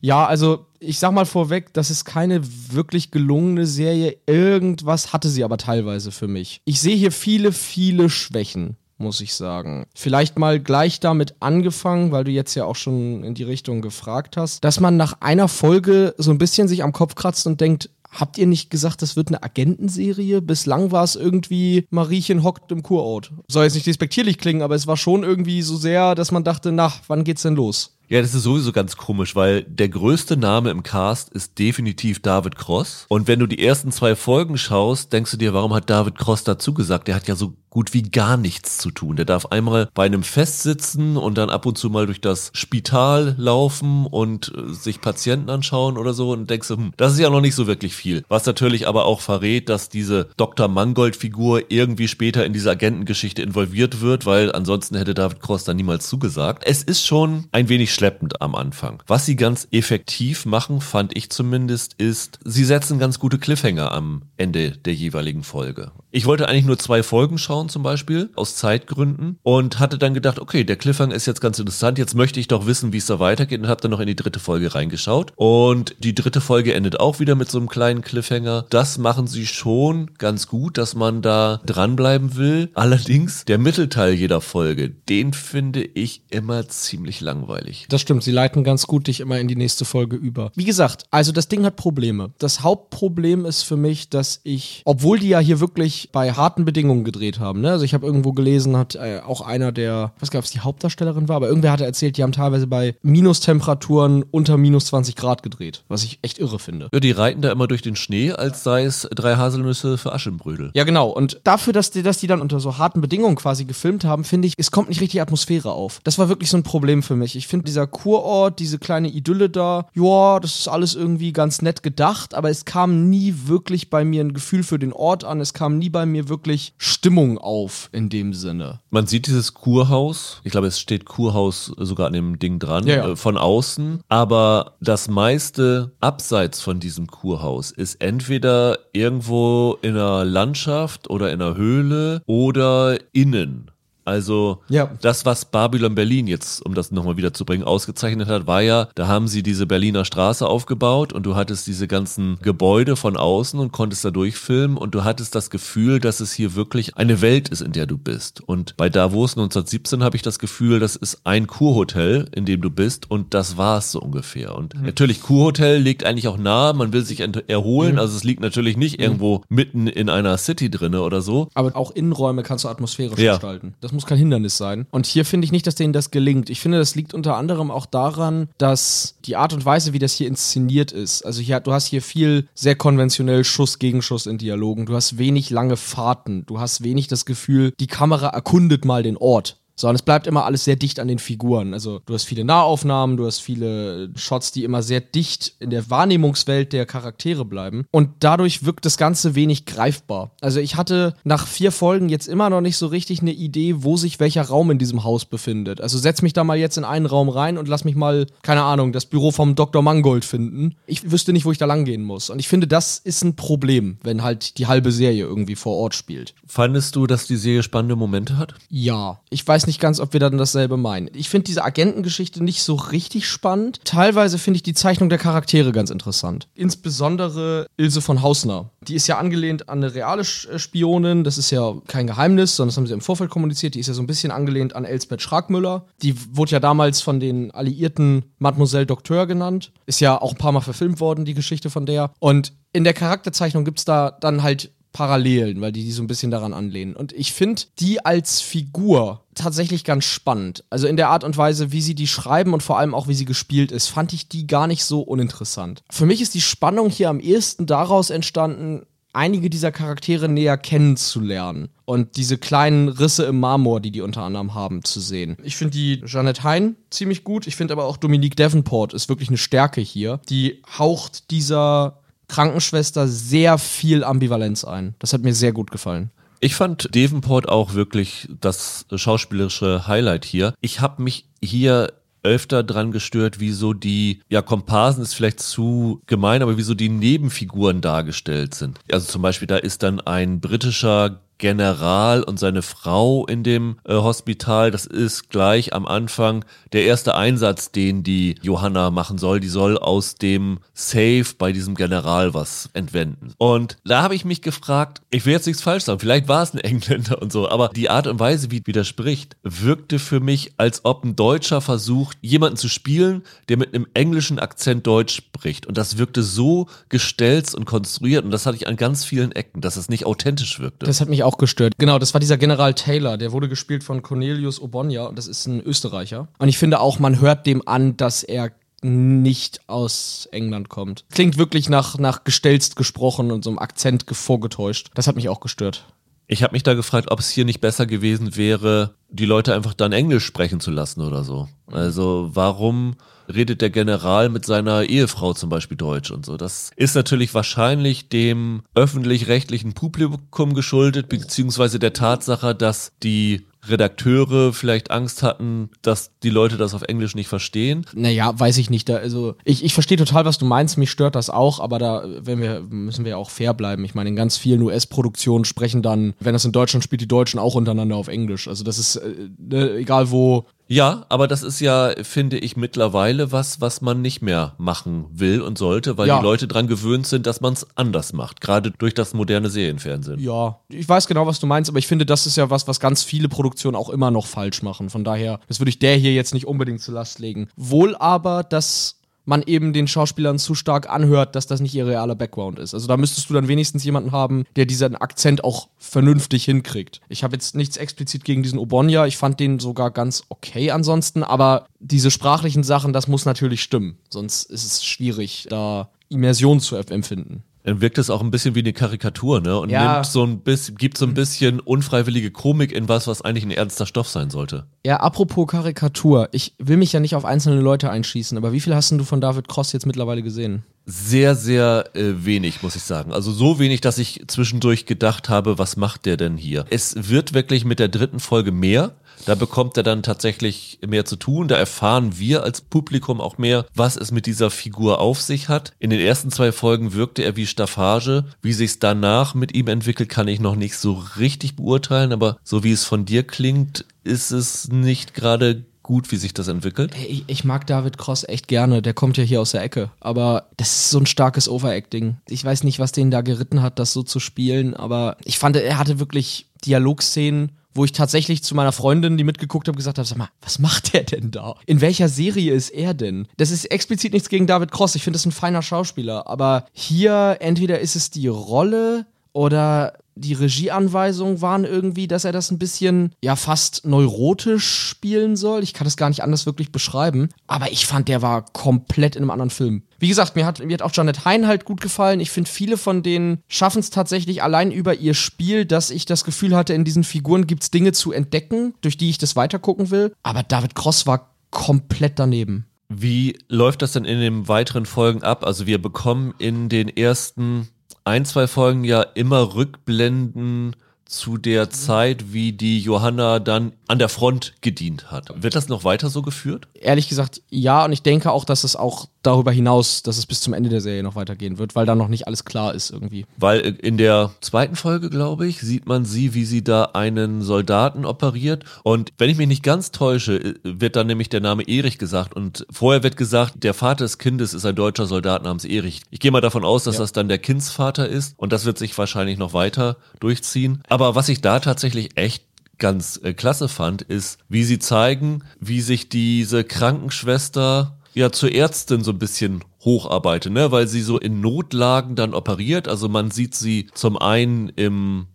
[0.00, 2.40] ja, also ich sag mal vorweg, das ist keine
[2.72, 4.16] wirklich gelungene Serie.
[4.26, 6.60] Irgendwas hatte sie aber teilweise für mich.
[6.64, 9.86] Ich sehe hier viele, viele Schwächen, muss ich sagen.
[9.94, 14.36] Vielleicht mal gleich damit angefangen, weil du jetzt ja auch schon in die Richtung gefragt
[14.36, 17.90] hast, dass man nach einer Folge so ein bisschen sich am Kopf kratzt und denkt,
[18.12, 20.42] Habt ihr nicht gesagt, das wird eine Agentenserie?
[20.42, 23.32] Bislang war es irgendwie, Mariechen hockt im Kurort.
[23.48, 26.72] Soll jetzt nicht despektierlich klingen, aber es war schon irgendwie so sehr, dass man dachte,
[26.72, 27.96] na, wann geht's denn los?
[28.12, 32.56] Ja, das ist sowieso ganz komisch, weil der größte Name im Cast ist definitiv David
[32.56, 33.06] Cross.
[33.08, 36.44] Und wenn du die ersten zwei Folgen schaust, denkst du dir, warum hat David Cross
[36.44, 37.08] dazu gesagt?
[37.08, 39.16] Der hat ja so gut wie gar nichts zu tun.
[39.16, 42.50] Der darf einmal bei einem Fest sitzen und dann ab und zu mal durch das
[42.52, 47.18] Spital laufen und äh, sich Patienten anschauen oder so und denkst du, hm, das ist
[47.18, 48.24] ja noch nicht so wirklich viel.
[48.28, 50.68] Was natürlich aber auch verrät, dass diese Dr.
[50.68, 56.08] Mangold-Figur irgendwie später in diese Agentengeschichte involviert wird, weil ansonsten hätte David Cross da niemals
[56.08, 56.64] zugesagt.
[56.66, 59.00] Es ist schon ein wenig schleppend am Anfang.
[59.06, 64.22] Was sie ganz effektiv machen, fand ich zumindest, ist, sie setzen ganz gute Cliffhanger am
[64.36, 65.92] Ende der jeweiligen Folge.
[66.14, 70.38] Ich wollte eigentlich nur zwei Folgen schauen zum Beispiel, aus Zeitgründen und hatte dann gedacht,
[70.38, 73.18] okay, der Cliffhanger ist jetzt ganz interessant, jetzt möchte ich doch wissen, wie es da
[73.18, 75.32] weitergeht und habe dann noch in die dritte Folge reingeschaut.
[75.36, 78.66] Und die dritte Folge endet auch wieder mit so einem kleinen Cliffhanger.
[78.68, 82.68] Das machen sie schon ganz gut, dass man da dranbleiben will.
[82.74, 87.86] Allerdings, der Mittelteil jeder Folge, den finde ich immer ziemlich langweilig.
[87.88, 90.52] Das stimmt, sie leiten ganz gut dich immer in die nächste Folge über.
[90.56, 92.32] Wie gesagt, also das Ding hat Probleme.
[92.36, 97.04] Das Hauptproblem ist für mich, dass ich, obwohl die ja hier wirklich bei harten Bedingungen
[97.04, 97.70] gedreht haben, ne?
[97.70, 101.28] Also ich habe irgendwo gelesen, hat äh, auch einer der, was gab es, die Hauptdarstellerin
[101.28, 105.84] war, aber irgendwer hatte erzählt, die haben teilweise bei Minustemperaturen unter minus 20 Grad gedreht,
[105.88, 106.88] was ich echt irre finde.
[106.92, 110.70] Ja, die reiten da immer durch den Schnee, als sei es drei Haselnüsse für Aschenbrödel.
[110.74, 111.10] Ja, genau.
[111.10, 114.48] Und dafür, dass die, dass die dann unter so harten Bedingungen quasi gefilmt haben, finde
[114.48, 116.00] ich, es kommt nicht richtig Atmosphäre auf.
[116.04, 117.36] Das war wirklich so ein Problem für mich.
[117.36, 121.82] Ich finde dieser Kurort, diese kleine Idylle da, ja, das ist alles irgendwie ganz nett
[121.82, 125.40] gedacht, aber es kam nie wirklich bei mir ein Gefühl für den Ort an.
[125.40, 128.80] Es kam nie bei mir wirklich Stimmung auf in dem Sinne.
[128.90, 132.96] Man sieht dieses Kurhaus, ich glaube, es steht Kurhaus sogar an dem Ding dran, Ja,
[132.96, 133.08] ja.
[133.10, 140.24] äh, von außen, aber das meiste abseits von diesem Kurhaus ist entweder irgendwo in einer
[140.24, 143.70] Landschaft oder in einer Höhle oder innen.
[144.04, 144.90] Also Ja.
[145.00, 148.88] das, was Babylon Berlin jetzt, um das nochmal wieder zu bringen, ausgezeichnet hat, war ja,
[148.94, 153.58] da haben sie diese Berliner Straße aufgebaut und du hattest diese ganzen Gebäude von außen
[153.60, 157.48] und konntest da durchfilmen und du hattest das Gefühl, dass es hier wirklich eine Welt
[157.48, 158.40] ist, in der du bist.
[158.40, 162.70] Und bei Davos 1917 habe ich das Gefühl, das ist ein Kurhotel, in dem du
[162.70, 164.56] bist und das war es so ungefähr.
[164.56, 168.76] Und natürlich, Kurhotel liegt eigentlich auch nahe, man will sich erholen, also es liegt natürlich
[168.76, 173.18] nicht irgendwo mitten in einer City drinne oder so, Aber auch Innenräume kannst du atmosphärisch
[173.20, 173.32] Ja.
[173.32, 173.74] gestalten.
[173.80, 174.86] Das muss kein Hindernis sein.
[174.90, 176.50] Und hier finde ich nicht, dass denen das gelingt.
[176.50, 180.14] Ich finde, das liegt unter anderem auch daran, dass die Art und Weise, wie das
[180.14, 181.22] hier inszeniert ist.
[181.22, 184.86] Also hier, du hast hier viel sehr konventionell Schuss gegen Schuss in Dialogen.
[184.86, 186.44] Du hast wenig lange Fahrten.
[186.46, 189.61] Du hast wenig das Gefühl, die Kamera erkundet mal den Ort.
[189.82, 191.74] Sondern es bleibt immer alles sehr dicht an den Figuren.
[191.74, 195.90] Also du hast viele Nahaufnahmen, du hast viele Shots, die immer sehr dicht in der
[195.90, 197.84] Wahrnehmungswelt der Charaktere bleiben.
[197.90, 200.36] Und dadurch wirkt das Ganze wenig greifbar.
[200.40, 203.96] Also ich hatte nach vier Folgen jetzt immer noch nicht so richtig eine Idee, wo
[203.96, 205.80] sich welcher Raum in diesem Haus befindet.
[205.80, 208.62] Also setz mich da mal jetzt in einen Raum rein und lass mich mal, keine
[208.62, 209.82] Ahnung, das Büro vom Dr.
[209.82, 210.76] Mangold finden.
[210.86, 212.30] Ich wüsste nicht, wo ich da lang gehen muss.
[212.30, 215.96] Und ich finde, das ist ein Problem, wenn halt die halbe Serie irgendwie vor Ort
[215.96, 216.36] spielt.
[216.46, 218.54] Fandest du, dass die Serie spannende Momente hat?
[218.68, 221.10] Ja, ich weiß nicht ganz, ob wir dann dasselbe meinen.
[221.14, 223.80] Ich finde diese Agentengeschichte nicht so richtig spannend.
[223.84, 226.48] Teilweise finde ich die Zeichnung der Charaktere ganz interessant.
[226.54, 228.70] Insbesondere Ilse von Hausner.
[228.86, 231.24] Die ist ja angelehnt an eine reale äh, Spionin.
[231.24, 233.74] Das ist ja kein Geheimnis, sondern das haben sie im Vorfeld kommuniziert.
[233.74, 235.86] Die ist ja so ein bisschen angelehnt an Elsbeth Schragmüller.
[236.02, 239.72] Die wurde ja damals von den Alliierten Mademoiselle Docteur genannt.
[239.86, 242.12] Ist ja auch ein paar Mal verfilmt worden, die Geschichte von der.
[242.18, 246.06] Und in der Charakterzeichnung gibt es da dann halt Parallelen, weil die die so ein
[246.06, 246.94] bisschen daran anlehnen.
[246.94, 250.64] Und ich finde die als Figur tatsächlich ganz spannend.
[250.70, 253.14] Also in der Art und Weise, wie sie die schreiben und vor allem auch, wie
[253.14, 255.82] sie gespielt ist, fand ich die gar nicht so uninteressant.
[255.90, 261.68] Für mich ist die Spannung hier am ehesten daraus entstanden, einige dieser Charaktere näher kennenzulernen
[261.84, 265.36] und diese kleinen Risse im Marmor, die die unter anderem haben, zu sehen.
[265.42, 267.46] Ich finde die Jeanette Hein ziemlich gut.
[267.46, 270.20] Ich finde aber auch Dominique Davenport ist wirklich eine Stärke hier.
[270.28, 274.94] Die haucht dieser Krankenschwester sehr viel Ambivalenz ein.
[274.98, 276.10] Das hat mir sehr gut gefallen.
[276.44, 280.54] Ich fand Davenport auch wirklich das schauspielerische Highlight hier.
[280.60, 281.92] Ich habe mich hier
[282.24, 286.74] öfter dran gestört, wie so die, ja, Komparsen ist vielleicht zu gemein, aber wie so
[286.74, 288.80] die Nebenfiguren dargestellt sind.
[288.90, 293.94] Also zum Beispiel, da ist dann ein britischer General und seine Frau in dem äh,
[293.94, 294.70] Hospital.
[294.70, 299.40] Das ist gleich am Anfang der erste Einsatz, den die Johanna machen soll.
[299.40, 303.32] Die soll aus dem Safe bei diesem General was entwenden.
[303.38, 306.54] Und da habe ich mich gefragt, ich will jetzt nichts falsch sagen, vielleicht war es
[306.54, 310.84] ein Engländer und so, aber die Art und Weise, wie widerspricht, wirkte für mich, als
[310.84, 315.66] ob ein Deutscher versucht, jemanden zu spielen, der mit einem englischen Akzent Deutsch spricht.
[315.66, 318.24] Und das wirkte so gestelzt und konstruiert.
[318.24, 320.86] Und das hatte ich an ganz vielen Ecken, dass es nicht authentisch wirkte.
[320.86, 321.74] Das hat mich auch gestört.
[321.78, 323.16] Genau, das war dieser General Taylor.
[323.18, 326.28] Der wurde gespielt von Cornelius Obonia und das ist ein Österreicher.
[326.38, 328.52] Und ich finde auch, man hört dem an, dass er
[328.84, 331.04] nicht aus England kommt.
[331.12, 334.90] Klingt wirklich nach, nach gestelzt gesprochen und so einem Akzent ge- vorgetäuscht.
[334.94, 335.86] Das hat mich auch gestört.
[336.26, 339.74] Ich habe mich da gefragt, ob es hier nicht besser gewesen wäre, die Leute einfach
[339.74, 341.48] dann Englisch sprechen zu lassen oder so.
[341.70, 342.94] Also warum
[343.34, 346.36] redet der General mit seiner Ehefrau zum Beispiel Deutsch und so?
[346.36, 354.90] Das ist natürlich wahrscheinlich dem öffentlich-rechtlichen Publikum geschuldet, beziehungsweise der Tatsache, dass die Redakteure vielleicht
[354.90, 357.86] Angst hatten, dass die Leute das auf Englisch nicht verstehen.
[357.94, 358.88] Naja, weiß ich nicht.
[358.88, 360.78] Da, also ich, ich verstehe total, was du meinst.
[360.78, 363.84] Mich stört das auch, aber da wenn wir, müssen wir auch fair bleiben.
[363.84, 367.38] Ich meine, in ganz vielen US-Produktionen sprechen dann, wenn das in Deutschland spielt, die Deutschen
[367.38, 368.48] auch untereinander auf Englisch.
[368.48, 373.30] Also das ist äh, ne, egal wo ja, aber das ist ja, finde ich, mittlerweile
[373.30, 376.18] was, was man nicht mehr machen will und sollte, weil ja.
[376.18, 380.18] die Leute dran gewöhnt sind, dass man es anders macht, gerade durch das moderne Serienfernsehen.
[380.18, 382.80] Ja, ich weiß genau, was du meinst, aber ich finde, das ist ja was, was
[382.80, 384.88] ganz viele Produktionen auch immer noch falsch machen.
[384.88, 387.48] Von daher, das würde ich der hier jetzt nicht unbedingt zur Last legen.
[387.54, 392.14] Wohl aber, dass man eben den Schauspielern zu stark anhört, dass das nicht ihr realer
[392.14, 392.74] Background ist.
[392.74, 397.00] Also da müsstest du dann wenigstens jemanden haben, der diesen Akzent auch vernünftig hinkriegt.
[397.08, 401.22] Ich habe jetzt nichts explizit gegen diesen Obonya, ich fand den sogar ganz okay ansonsten,
[401.22, 406.76] aber diese sprachlichen Sachen, das muss natürlich stimmen, sonst ist es schwierig, da Immersion zu
[406.76, 409.58] empfinden dann wirkt es auch ein bisschen wie eine Karikatur, ne?
[409.58, 409.94] Und ja.
[409.94, 413.52] nimmt so ein bisschen, gibt so ein bisschen unfreiwillige Komik in was, was eigentlich ein
[413.52, 414.66] ernster Stoff sein sollte.
[414.84, 418.74] Ja, apropos Karikatur, ich will mich ja nicht auf einzelne Leute einschießen, aber wie viel
[418.74, 420.64] hast du von David Cross jetzt mittlerweile gesehen?
[420.84, 423.12] Sehr, sehr äh, wenig, muss ich sagen.
[423.12, 426.64] Also so wenig, dass ich zwischendurch gedacht habe, was macht der denn hier?
[426.70, 428.96] Es wird wirklich mit der dritten Folge mehr.
[429.24, 431.48] Da bekommt er dann tatsächlich mehr zu tun.
[431.48, 435.72] Da erfahren wir als Publikum auch mehr, was es mit dieser Figur auf sich hat.
[435.78, 438.24] In den ersten zwei Folgen wirkte er wie Staffage.
[438.42, 442.12] Wie sich's danach mit ihm entwickelt, kann ich noch nicht so richtig beurteilen.
[442.12, 446.48] Aber so wie es von dir klingt, ist es nicht gerade gut, wie sich das
[446.48, 446.94] entwickelt.
[447.06, 448.80] Ich, ich, mag David Cross echt gerne.
[448.80, 449.90] Der kommt ja hier aus der Ecke.
[450.00, 452.16] Aber das ist so ein starkes Overacting.
[452.30, 454.72] Ich weiß nicht, was den da geritten hat, das so zu spielen.
[454.72, 459.66] Aber ich fand, er hatte wirklich Dialogszenen wo ich tatsächlich zu meiner Freundin, die mitgeguckt
[459.66, 461.54] habe, gesagt habe, sag mal, was macht der denn da?
[461.64, 463.26] In welcher Serie ist er denn?
[463.38, 464.94] Das ist explizit nichts gegen David Cross.
[464.94, 466.26] Ich finde das ein feiner Schauspieler.
[466.26, 472.50] Aber hier entweder ist es die Rolle oder die Regieanweisungen waren irgendwie, dass er das
[472.50, 475.62] ein bisschen, ja, fast neurotisch spielen soll.
[475.62, 477.28] Ich kann das gar nicht anders wirklich beschreiben.
[477.46, 479.82] Aber ich fand, der war komplett in einem anderen Film.
[479.98, 482.20] Wie gesagt, mir hat, mir hat auch Janet Hein halt gut gefallen.
[482.20, 486.24] Ich finde, viele von denen schaffen es tatsächlich allein über ihr Spiel, dass ich das
[486.24, 489.90] Gefühl hatte, in diesen Figuren gibt es Dinge zu entdecken, durch die ich das weitergucken
[489.90, 490.12] will.
[490.22, 492.66] Aber David Cross war komplett daneben.
[492.88, 495.46] Wie läuft das denn in den weiteren Folgen ab?
[495.46, 497.68] Also wir bekommen in den ersten
[498.04, 504.08] ein, zwei Folgen ja immer Rückblenden zu der Zeit, wie die Johanna dann an der
[504.08, 505.30] Front gedient hat.
[505.42, 506.68] Wird das noch weiter so geführt?
[506.74, 507.84] Ehrlich gesagt, ja.
[507.84, 510.80] Und ich denke auch, dass es auch darüber hinaus, dass es bis zum Ende der
[510.80, 513.24] Serie noch weitergehen wird, weil da noch nicht alles klar ist irgendwie.
[513.36, 518.04] Weil in der zweiten Folge, glaube ich, sieht man sie, wie sie da einen Soldaten
[518.04, 518.64] operiert.
[518.82, 522.34] Und wenn ich mich nicht ganz täusche, wird dann nämlich der Name Erich gesagt.
[522.34, 526.02] Und vorher wird gesagt, der Vater des Kindes ist ein deutscher Soldat namens Erich.
[526.10, 527.02] Ich gehe mal davon aus, dass ja.
[527.02, 528.34] das dann der Kindsvater ist.
[528.36, 530.82] Und das wird sich wahrscheinlich noch weiter durchziehen.
[530.88, 532.44] Aber was ich da tatsächlich echt
[532.78, 539.02] ganz äh, klasse fand, ist, wie sie zeigen, wie sich diese Krankenschwester ja zur Ärztin
[539.02, 540.70] so ein bisschen hocharbeitet, ne?
[540.70, 542.88] weil sie so in Notlagen dann operiert.
[542.88, 545.26] Also man sieht sie zum einen im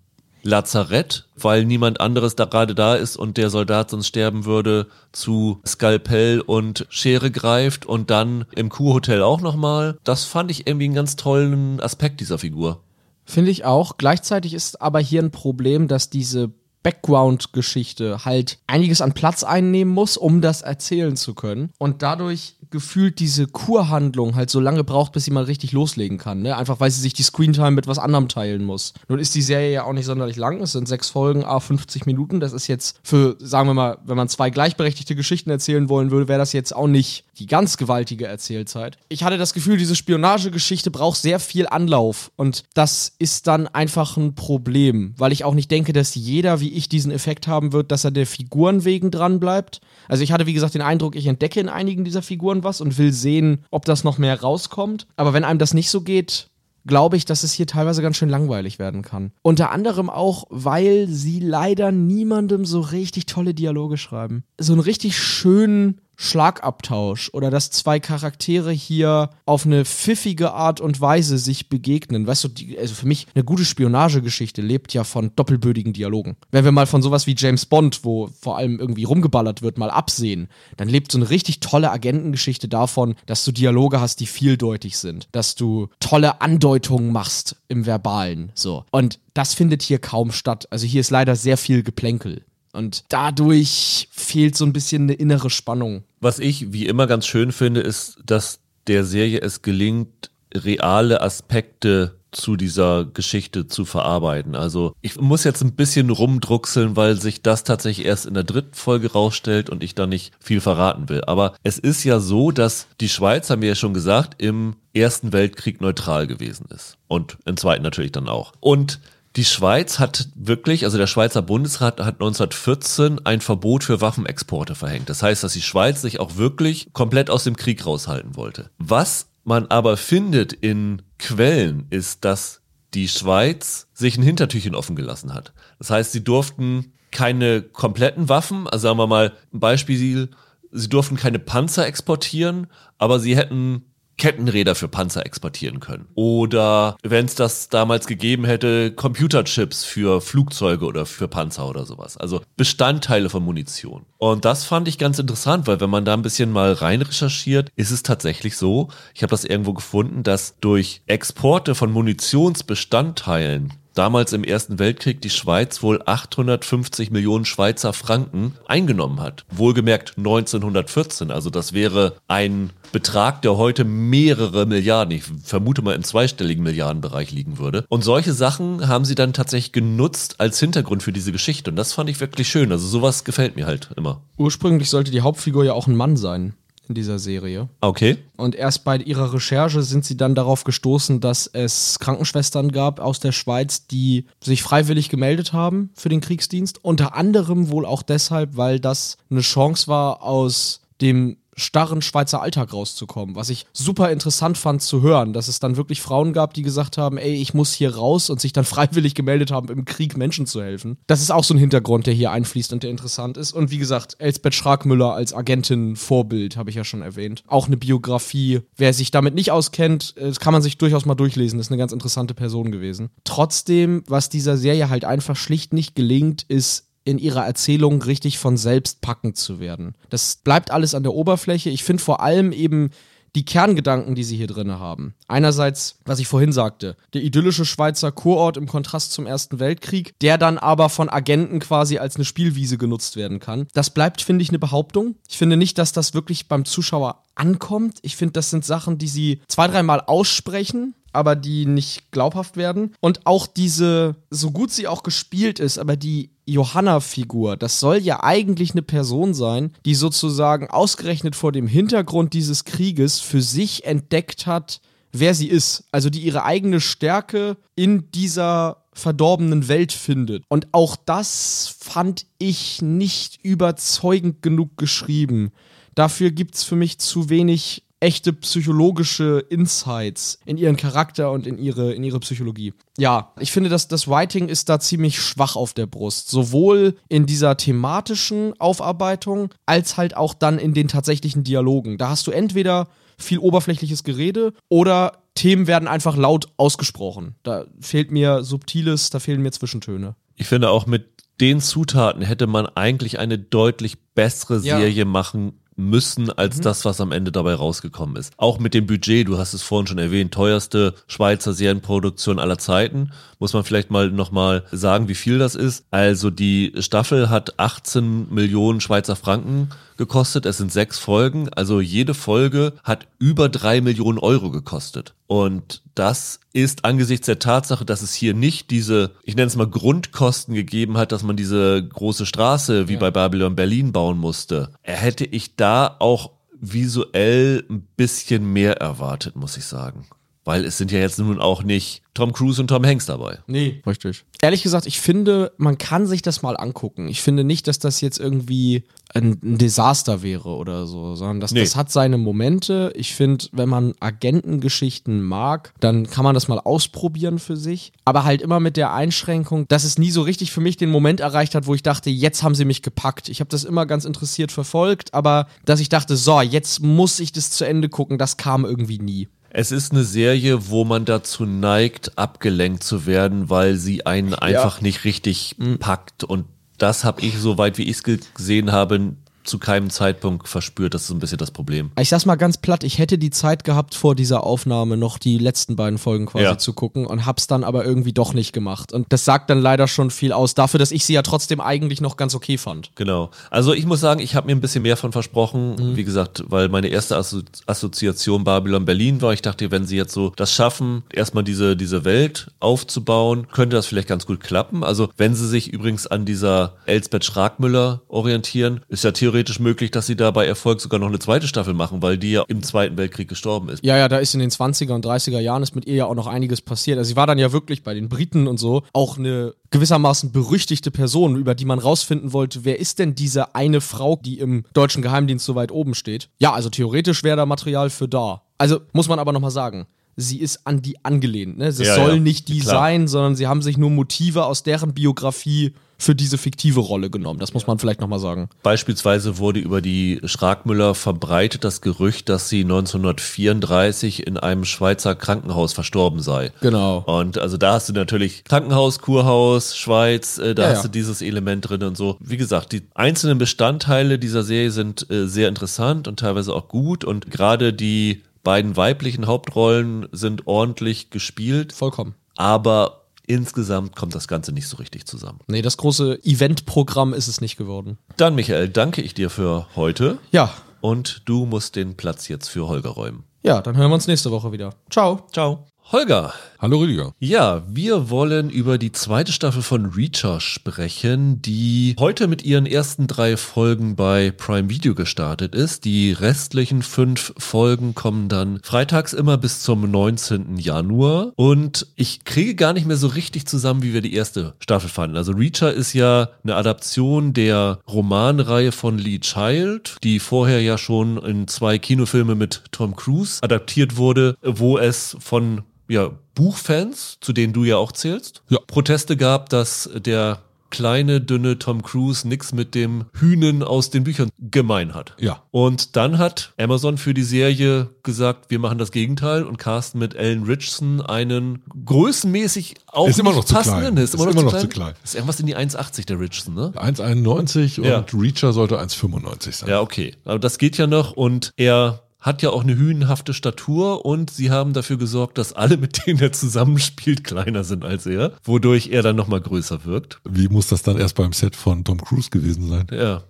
[0.43, 5.59] Lazarett, weil niemand anderes da gerade da ist und der Soldat sonst sterben würde, zu
[5.65, 9.97] Skalpell und Schere greift und dann im Kurhotel auch nochmal.
[10.03, 12.81] Das fand ich irgendwie einen ganz tollen Aspekt dieser Figur.
[13.25, 13.97] Finde ich auch.
[13.97, 20.15] Gleichzeitig ist aber hier ein Problem, dass diese Background-Geschichte halt einiges an Platz einnehmen muss,
[20.15, 21.71] um das erzählen zu können.
[21.77, 26.41] Und dadurch gefühlt diese Kurhandlung halt so lange braucht, bis sie mal richtig loslegen kann.
[26.41, 26.56] Ne?
[26.56, 28.93] Einfach weil sie sich die Screentime mit was anderem teilen muss.
[29.08, 30.62] Nun ist die Serie ja auch nicht sonderlich lang.
[30.62, 32.39] Es sind sechs Folgen, a 50 Minuten.
[32.39, 36.27] Das ist jetzt für, sagen wir mal, wenn man zwei gleichberechtigte Geschichten erzählen wollen würde,
[36.27, 38.97] wäre das jetzt auch nicht die ganz gewaltige Erzählzeit.
[39.10, 42.32] Ich hatte das Gefühl, diese Spionagegeschichte braucht sehr viel Anlauf.
[42.36, 46.73] Und das ist dann einfach ein Problem, weil ich auch nicht denke, dass jeder wie
[46.73, 49.82] ich diesen Effekt haben wird, dass er der Figuren wegen dran bleibt.
[50.08, 52.98] Also ich hatte, wie gesagt, den Eindruck, ich entdecke in einigen dieser Figuren was und
[52.98, 55.08] will sehen, ob das noch mehr rauskommt.
[55.15, 56.50] Aber wenn einem das nicht so geht,
[56.88, 59.32] glaube ich, dass es hier teilweise ganz schön langweilig werden kann.
[59.41, 64.43] Unter anderem auch, weil sie leider niemandem so richtig tolle Dialoge schreiben.
[64.58, 70.99] So einen richtig schönen Schlagabtausch oder dass zwei Charaktere hier auf eine pfiffige Art und
[70.99, 72.25] Weise sich begegnen.
[72.25, 76.36] Weißt du, die, also für mich eine gute Spionagegeschichte lebt ja von doppelbödigen Dialogen.
[76.51, 79.91] Wenn wir mal von sowas wie James Bond, wo vor allem irgendwie rumgeballert wird, mal
[79.91, 84.97] absehen, dann lebt so eine richtig tolle Agentengeschichte davon, dass du Dialoge hast, die vieldeutig
[84.97, 88.86] sind, dass du tolle Andeutungen machst im Verbalen, so.
[88.89, 90.67] Und das findet hier kaum statt.
[90.71, 92.43] Also hier ist leider sehr viel Geplänkel.
[92.73, 96.03] Und dadurch fehlt so ein bisschen eine innere Spannung.
[96.19, 102.17] Was ich wie immer ganz schön finde, ist, dass der Serie es gelingt, reale Aspekte
[102.32, 104.56] zu dieser Geschichte zu verarbeiten.
[104.56, 108.73] Also ich muss jetzt ein bisschen rumdruckseln, weil sich das tatsächlich erst in der dritten
[108.73, 111.23] Folge rausstellt und ich da nicht viel verraten will.
[111.25, 115.32] Aber es ist ja so, dass die Schweiz, haben wir ja schon gesagt, im Ersten
[115.32, 116.97] Weltkrieg neutral gewesen ist.
[117.08, 118.53] Und im Zweiten natürlich dann auch.
[118.60, 118.99] Und
[119.38, 125.10] die Schweiz hat wirklich, also der Schweizer Bundesrat hat 1914 ein Verbot für Waffenexporte verhängt.
[125.10, 128.71] Das heißt, dass die Schweiz sich auch wirklich komplett aus dem Krieg raushalten wollte.
[128.80, 132.62] Was man aber findet in Quellen ist, dass
[132.95, 135.54] die Schweiz sich ein Hintertürchen offen gelassen hat.
[135.78, 140.30] Das heißt, sie durften keine kompletten Waffen, also sagen wir mal ein Beispiel,
[140.71, 143.86] sie durften keine Panzer exportieren, aber sie hätten
[144.17, 146.08] Kettenräder für Panzer exportieren können.
[146.15, 152.17] Oder wenn es das damals gegeben hätte, Computerchips für Flugzeuge oder für Panzer oder sowas.
[152.17, 154.06] Also Bestandteile von Munition.
[154.17, 157.71] Und das fand ich ganz interessant, weil wenn man da ein bisschen mal rein recherchiert,
[157.75, 164.33] ist es tatsächlich so, ich habe das irgendwo gefunden, dass durch Exporte von Munitionsbestandteilen damals
[164.33, 169.45] im Ersten Weltkrieg die Schweiz wohl 850 Millionen Schweizer Franken eingenommen hat.
[169.51, 171.31] Wohlgemerkt 1914.
[171.31, 177.31] Also das wäre ein Betrag, der heute mehrere Milliarden, ich vermute mal im zweistelligen Milliardenbereich
[177.31, 177.86] liegen würde.
[177.89, 181.71] Und solche Sachen haben sie dann tatsächlich genutzt als Hintergrund für diese Geschichte.
[181.71, 182.71] Und das fand ich wirklich schön.
[182.71, 184.21] Also sowas gefällt mir halt immer.
[184.38, 186.53] Ursprünglich sollte die Hauptfigur ja auch ein Mann sein
[186.89, 187.69] in dieser Serie.
[187.82, 188.17] Okay.
[188.36, 193.19] Und erst bei ihrer Recherche sind sie dann darauf gestoßen, dass es Krankenschwestern gab aus
[193.19, 196.84] der Schweiz, die sich freiwillig gemeldet haben für den Kriegsdienst.
[196.84, 202.72] Unter anderem wohl auch deshalb, weil das eine Chance war, aus dem starren Schweizer Alltag
[202.72, 206.62] rauszukommen, was ich super interessant fand zu hören, dass es dann wirklich Frauen gab, die
[206.62, 210.17] gesagt haben, ey, ich muss hier raus und sich dann freiwillig gemeldet haben, im Krieg
[210.17, 210.98] Menschen zu helfen.
[211.08, 213.54] Das ist auch so ein Hintergrund, der hier einfließt und der interessant ist.
[213.54, 217.43] Und wie gesagt, Elsbeth Schragmüller als Agentin Vorbild, habe ich ja schon erwähnt.
[217.48, 218.62] Auch eine Biografie.
[218.76, 221.58] Wer sich damit nicht auskennt, äh, kann man sich durchaus mal durchlesen.
[221.58, 223.10] Das ist eine ganz interessante Person gewesen.
[223.24, 228.58] Trotzdem, was dieser Serie halt einfach schlicht nicht gelingt, ist in ihrer Erzählung richtig von
[228.58, 229.96] selbst packend zu werden.
[230.10, 231.70] Das bleibt alles an der Oberfläche.
[231.70, 232.89] Ich finde vor allem eben
[233.36, 235.13] die Kerngedanken, die sie hier drin haben.
[235.28, 240.38] Einerseits, was ich vorhin sagte, der idyllische Schweizer Kurort im Kontrast zum Ersten Weltkrieg, der
[240.38, 243.67] dann aber von Agenten quasi als eine Spielwiese genutzt werden kann.
[243.74, 245.15] Das bleibt, finde ich, eine Behauptung.
[245.30, 248.00] Ich finde nicht, dass das wirklich beim Zuschauer ankommt.
[248.02, 252.96] Ich finde, das sind Sachen, die sie zwei, dreimal aussprechen, aber die nicht glaubhaft werden.
[253.00, 258.23] Und auch diese, so gut sie auch gespielt ist, aber die Johanna-Figur, das soll ja
[258.23, 264.47] eigentlich eine Person sein, die sozusagen ausgerechnet vor dem Hintergrund dieses Krieges für sich entdeckt
[264.47, 264.81] hat,
[265.12, 265.83] wer sie ist.
[265.91, 270.43] Also die ihre eigene Stärke in dieser verdorbenen Welt findet.
[270.47, 275.51] Und auch das fand ich nicht überzeugend genug geschrieben.
[275.95, 281.57] Dafür gibt es für mich zu wenig echte psychologische Insights in ihren Charakter und in
[281.57, 282.73] ihre, in ihre Psychologie.
[282.97, 286.29] Ja, ich finde, dass das Writing ist da ziemlich schwach auf der Brust.
[286.29, 291.97] Sowohl in dieser thematischen Aufarbeitung als halt auch dann in den tatsächlichen Dialogen.
[291.97, 297.36] Da hast du entweder viel oberflächliches Gerede oder Themen werden einfach laut ausgesprochen.
[297.43, 300.15] Da fehlt mir Subtiles, da fehlen mir Zwischentöne.
[300.36, 305.05] Ich finde auch mit den Zutaten hätte man eigentlich eine deutlich bessere Serie ja.
[305.05, 306.61] machen müssen als mhm.
[306.63, 308.33] das, was am Ende dabei rausgekommen ist.
[308.37, 313.11] Auch mit dem Budget, du hast es vorhin schon erwähnt, teuerste Schweizer Serienproduktion aller Zeiten.
[313.39, 315.85] Muss man vielleicht mal nochmal sagen, wie viel das ist.
[315.91, 320.45] Also die Staffel hat 18 Millionen Schweizer Franken gekostet.
[320.45, 321.49] Es sind sechs Folgen.
[321.49, 325.13] Also jede Folge hat über drei Millionen Euro gekostet.
[325.27, 329.67] Und das ist angesichts der Tatsache, dass es hier nicht diese, ich nenne es mal
[329.67, 332.99] Grundkosten gegeben hat, dass man diese große Straße wie ja.
[332.99, 334.69] bei Babylon Berlin bauen musste.
[334.81, 340.07] Hätte ich da auch visuell ein bisschen mehr erwartet, muss ich sagen.
[340.47, 343.39] Weil es sind ja jetzt nun auch nicht Tom Cruise und Tom Hanks dabei.
[343.47, 343.81] Nee.
[343.86, 344.23] Richtig.
[344.41, 347.10] Ehrlich gesagt, ich finde, man kann sich das mal angucken.
[347.10, 348.83] Ich finde nicht, dass das jetzt irgendwie
[349.13, 351.60] ein, ein Desaster wäre oder so, sondern das, nee.
[351.60, 352.93] das hat seine Momente.
[352.95, 357.91] Ich finde, wenn man Agentengeschichten mag, dann kann man das mal ausprobieren für sich.
[358.05, 361.19] Aber halt immer mit der Einschränkung, dass es nie so richtig für mich den Moment
[361.19, 363.27] erreicht hat, wo ich dachte, jetzt haben sie mich gepackt.
[363.27, 367.33] Ich habe das immer ganz interessiert verfolgt, aber dass ich dachte, so, jetzt muss ich
[367.33, 369.27] das zu Ende gucken, das kam irgendwie nie.
[369.49, 374.81] Es ist eine Serie, wo man dazu neigt, abgelenkt zu werden, weil sie einen einfach
[374.81, 375.79] nicht richtig mhm.
[375.79, 376.23] packt.
[376.23, 376.45] Und
[376.77, 379.13] das habe ich, soweit wie ich es gesehen habe,
[379.47, 380.93] zu keinem Zeitpunkt verspürt.
[380.93, 381.91] Das ist ein bisschen das Problem.
[381.99, 385.38] Ich sag's mal ganz platt, ich hätte die Zeit gehabt, vor dieser Aufnahme noch die
[385.38, 386.57] letzten beiden Folgen quasi Ja.
[386.57, 388.93] zu gucken und hab's dann aber irgendwie doch nicht gemacht.
[388.93, 392.01] Und das sagt dann leider schon viel aus, dafür, dass ich sie ja trotzdem eigentlich
[392.01, 392.91] noch ganz okay fand.
[392.95, 393.29] Genau.
[393.49, 395.95] Also ich muss sagen, ich habe mir ein bisschen mehr von versprochen.
[395.95, 399.33] Wie gesagt, weil meine erste Asso Assoziation Babylon Berlin war.
[399.33, 403.86] Ich dachte, wenn sie jetzt so das schaffen, erstmal diese, diese Welt aufzubauen, könnte das
[403.88, 404.83] vielleicht ganz gut klappen.
[404.83, 410.08] Also wenn sie sich übrigens an dieser Elsbeth Schragmüller orientieren, ist ja theoretisch möglich, dass
[410.08, 412.97] sie da bei Erfolg sogar noch eine zweite Staffel machen, weil die ja im Zweiten
[412.97, 413.84] Weltkrieg gestorben ist.
[413.84, 416.15] Ja, ja, da ist in den 20er und 30er Jahren ist mit ihr ja auch
[416.15, 416.97] noch einiges passiert.
[416.97, 420.91] Also sie war dann ja wirklich bei den Briten und so auch eine gewissermaßen berüchtigte
[420.91, 425.02] Person, über die man rausfinden wollte, wer ist denn diese eine Frau, die im deutschen
[425.02, 426.30] Geheimdienst so weit oben steht.
[426.39, 428.43] Ja, also theoretisch wäre da Material für da.
[428.58, 431.58] Also muss man aber nochmal sagen, sie ist an die angelehnt.
[431.60, 431.67] Ne?
[431.67, 432.76] Es Ja, soll ja, nicht die klar.
[432.76, 437.39] sein, sondern sie haben sich nur Motive aus deren Biografie für diese fiktive Rolle genommen.
[437.39, 438.49] Das muss man vielleicht nochmal sagen.
[438.63, 445.73] Beispielsweise wurde über die Schragmüller verbreitet das Gerücht, dass sie 1934 in einem Schweizer Krankenhaus
[445.73, 446.51] verstorben sei.
[446.62, 446.99] Genau.
[447.07, 450.83] Und also da hast du natürlich Krankenhaus, Kurhaus, Schweiz, äh, da Ja, hast ja.
[450.83, 452.17] du dieses Element drin und so.
[452.19, 457.03] Wie gesagt, die einzelnen Bestandteile dieser Serie sind äh, sehr interessant und teilweise auch gut
[457.03, 462.15] und gerade die beiden weiblichen Hauptrollen sind ordentlich gespielt, Vollkommen.
[462.38, 462.96] aber
[463.27, 465.39] insgesamt kommt das Ganze nicht so richtig zusammen.
[465.47, 467.97] Nee, das große Eventprogramm ist es nicht geworden.
[468.17, 470.17] Dann, Michael, danke ich dir für heute.
[470.31, 473.23] Ja, Und du musst den Platz jetzt für Holger räumen.
[473.43, 474.73] ja, dann hören wir uns nächste Woche wieder.
[474.89, 475.27] Ciao.
[475.31, 475.67] Ciao.
[475.91, 476.33] Holger.
[476.60, 477.13] Hallo Rüdiger.
[477.20, 483.06] Ja, wir wollen über die zweite Staffel von Reacher sprechen, die heute mit ihren ersten
[483.06, 485.86] drei Folgen bei Prime Video gestartet ist.
[485.86, 490.58] Die restlichen fünf Folgen kommen dann freitags immer bis zum 19.
[490.58, 491.32] Januar.
[491.36, 495.15] Und ich kriege gar nicht mehr so richtig zusammen, wie wir die erste Staffel fanden.
[495.15, 501.17] Also Reacher ist ja eine Adaption der Romanreihe von Lee Child, die vorher ja schon
[501.17, 507.52] in zwei Kinofilme mit Tom Cruise adaptiert wurde, wo es von ja, Buchfans, zu denen
[507.54, 508.60] du ja auch zählst, Ja.
[508.67, 514.30] Proteste gab, dass der kleine, dünne Tom Cruise nichts mit dem Hühnen aus den Büchern
[514.38, 515.15] gemein hat.
[515.17, 515.41] Ja.
[515.50, 520.13] Und dann hat Amazon für die Serie gesagt, wir machen das Gegenteil und casten mit
[520.15, 523.95] Ellen Richardson einen größenmäßig auch Ist immer noch zu passenden.
[523.95, 524.04] klein.
[524.04, 524.69] Ist immer, noch, zu klein.
[524.69, 524.93] klein.
[525.06, 526.73] Ist irgendwas in die 1,80 der Richardson, ne?
[526.76, 528.00] 1,91 Ja.
[528.00, 529.69] und Reacher sollte 1,95 sein.
[529.69, 530.15] Ja, okay.
[530.26, 534.49] Aber das geht ja noch und er hat ja auch eine hünenhafte Statur und sie
[534.51, 539.03] haben dafür gesorgt, dass alle, mit denen er zusammenspielt, kleiner sind als er, wodurch er
[539.03, 540.19] dann nochmal größer wirkt.
[540.27, 542.88] Wie muss das dann erst beim Set von Tom Cruise gewesen sein?
[542.91, 543.23] Ja.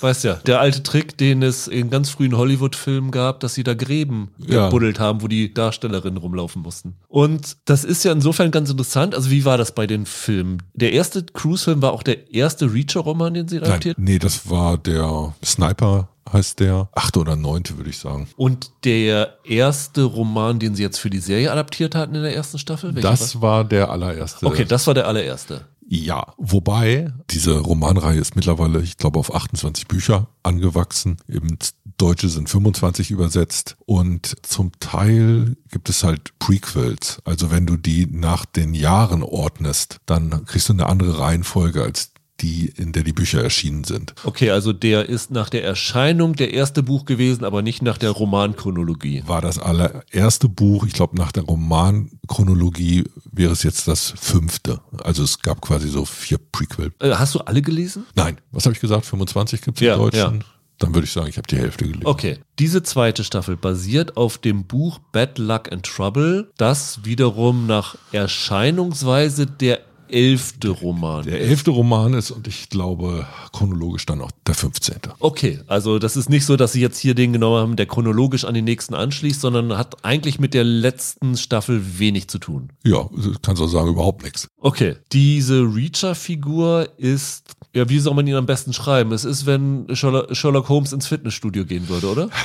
[0.00, 3.74] Weißt ja, der alte Trick, den es in ganz frühen Hollywood-Filmen gab, dass sie da
[3.74, 4.64] Gräben Ja.
[4.64, 6.96] gebuddelt haben, wo die Darstellerinnen rumlaufen mussten.
[7.06, 9.14] Und das ist ja insofern ganz interessant.
[9.14, 10.60] Also wie war das bei den Filmen?
[10.74, 13.96] Der erste Cruise-Film war auch der erste Reacher-Roman, den sie Nein, adaptiert?
[13.98, 16.88] nee, das war der Sniper, heißt der.
[16.92, 18.28] Achte oder neunte, würde ich sagen.
[18.36, 22.58] Und der erste Roman, den sie jetzt für die Serie adaptiert hatten in der ersten
[22.58, 22.94] Staffel?
[22.94, 24.46] Welcher Das war der allererste.
[24.46, 25.66] Okay, das war der allererste.
[25.94, 31.18] Ja, wobei diese Romanreihe ist mittlerweile, ich glaube, auf 28 Bücher angewachsen.
[31.26, 31.58] Im
[31.98, 37.20] Deutsche sind 25 übersetzt und zum Teil gibt es halt Prequels.
[37.24, 42.12] Also wenn du die nach den Jahren ordnest, dann kriegst du eine andere Reihenfolge als
[42.42, 44.14] die, in der die Bücher erschienen sind.
[44.24, 48.10] Okay, also der ist nach der Erscheinung der erste Buch gewesen, aber nicht nach der
[48.10, 49.22] Romanchronologie.
[49.26, 54.80] War das allererste Buch, ich glaube nach der Romanchronologie wäre es jetzt das fünfte.
[55.02, 56.92] Also es gab quasi so vier Prequel.
[57.00, 58.04] Äh, hast du alle gelesen?
[58.14, 59.06] Nein, was habe ich gesagt?
[59.06, 60.34] 25 gibt es Ja, im Deutschen?
[60.40, 60.46] ja.
[60.78, 62.06] Dann würde ich sagen, ich habe die Hälfte gelesen.
[62.06, 62.38] Okay.
[62.58, 69.46] Diese zweite Staffel basiert auf dem Buch Bad Luck and Trouble, das wiederum nach Erscheinungsweise
[69.46, 69.80] der
[70.12, 71.24] elfte Roman.
[71.24, 74.96] Der elfte Roman ist und ich glaube chronologisch dann auch der 15.
[75.18, 78.44] Okay, also das ist nicht so, dass sie jetzt hier den genommen haben, der chronologisch
[78.44, 82.70] an den nächsten anschließt, sondern hat eigentlich mit der letzten Staffel wenig zu tun.
[82.84, 83.08] Ja,
[83.42, 84.48] kannst du sagen, überhaupt nichts.
[84.58, 87.44] Okay, diese Reacher-Figur ist,
[87.74, 89.12] ja, wie soll man ihn am besten schreiben?
[89.12, 92.30] Es ist, wenn Sherlock Holmes ins Fitnessstudio gehen würde, oder?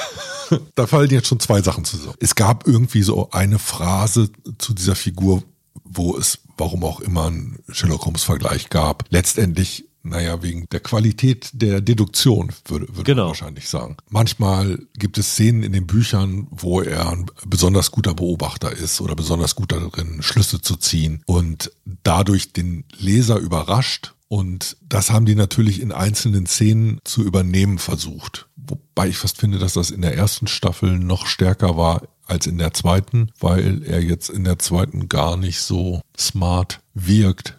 [0.76, 2.16] Da fallen jetzt schon zwei Sachen zusammen.
[2.22, 5.44] Es gab irgendwie so eine Phrase zu dieser Figur,
[5.90, 9.06] wo es, warum auch immer, einen Sherlock Holmes-Vergleich gab.
[9.10, 13.24] Letztendlich, naja, wegen der Qualität der Deduktion, würde, würde Genau.
[13.24, 13.98] man wahrscheinlich sagen.
[14.10, 19.16] Manchmal gibt es Szenen in den Büchern, wo er ein besonders guter Beobachter ist oder
[19.16, 21.72] besonders gut darin, Schlüsse zu ziehen und
[22.04, 24.14] dadurch den Leser überrascht.
[24.30, 28.48] Und das haben die natürlich in einzelnen Szenen zu übernehmen versucht.
[28.58, 32.58] Wobei ich fast finde, dass das in der ersten Staffel noch stärker war als in
[32.58, 37.58] der zweiten, weil er jetzt in der zweiten gar nicht so smart wirkt,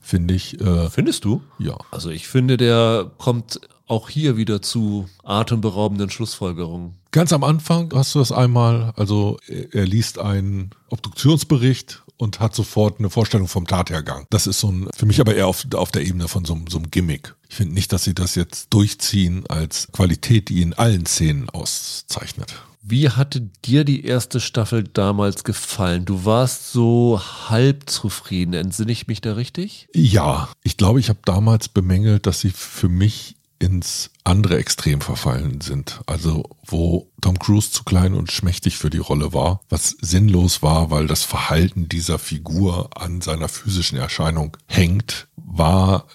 [0.00, 0.60] finde ich.
[0.60, 1.42] Äh, Findest du?
[1.58, 1.76] ja.
[1.90, 6.94] Also ich finde, der kommt auch hier wieder zu atemberaubenden Schlussfolgerungen?
[7.10, 12.98] Ganz am Anfang hast du das einmal, also er liest einen Obduktionsbericht und hat sofort
[12.98, 14.26] eine Vorstellung vom Tathergang.
[14.30, 16.78] Das ist so ein, für mich aber eher auf, auf der Ebene von so, so
[16.78, 17.34] einem Gimmick.
[17.48, 22.54] Ich finde nicht, dass sie das jetzt durchziehen als Qualität, die in allen Szenen auszeichnet.
[22.82, 26.06] Wie hatte dir die erste Staffel damals gefallen?
[26.06, 29.88] Du warst so halb zufrieden, entsinne ich mich da richtig?
[29.94, 35.60] Ja, ich glaube, ich habe damals bemängelt, dass sie für mich ins andere Extrem verfallen
[35.60, 36.00] sind.
[36.06, 40.90] Also wo Tom Cruise zu klein und schmächtig für die Rolle war, was sinnlos war,
[40.90, 46.06] weil das Verhalten dieser Figur an seiner physischen Erscheinung hängt, war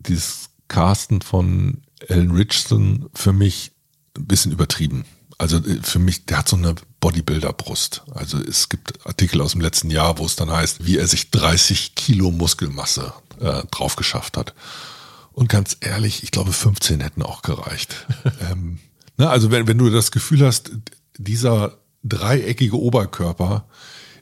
[0.00, 3.72] dieses Casten von Ellen Richardson für mich
[4.16, 5.04] ein bisschen übertrieben.
[5.38, 8.02] Also äh, für mich, der hat so eine Bodybuilder-Brust.
[8.12, 11.30] Also es gibt Artikel aus dem letzten Jahr, wo es dann heißt, wie er sich
[11.30, 14.54] 30 Kilo Muskelmasse äh, drauf geschafft hat.
[15.32, 18.06] Und ganz ehrlich, ich glaube 15 hätten auch gereicht.
[18.50, 18.78] ähm,
[19.16, 20.72] na, also wenn, wenn du das Gefühl hast,
[21.16, 23.66] dieser dreieckige Oberkörper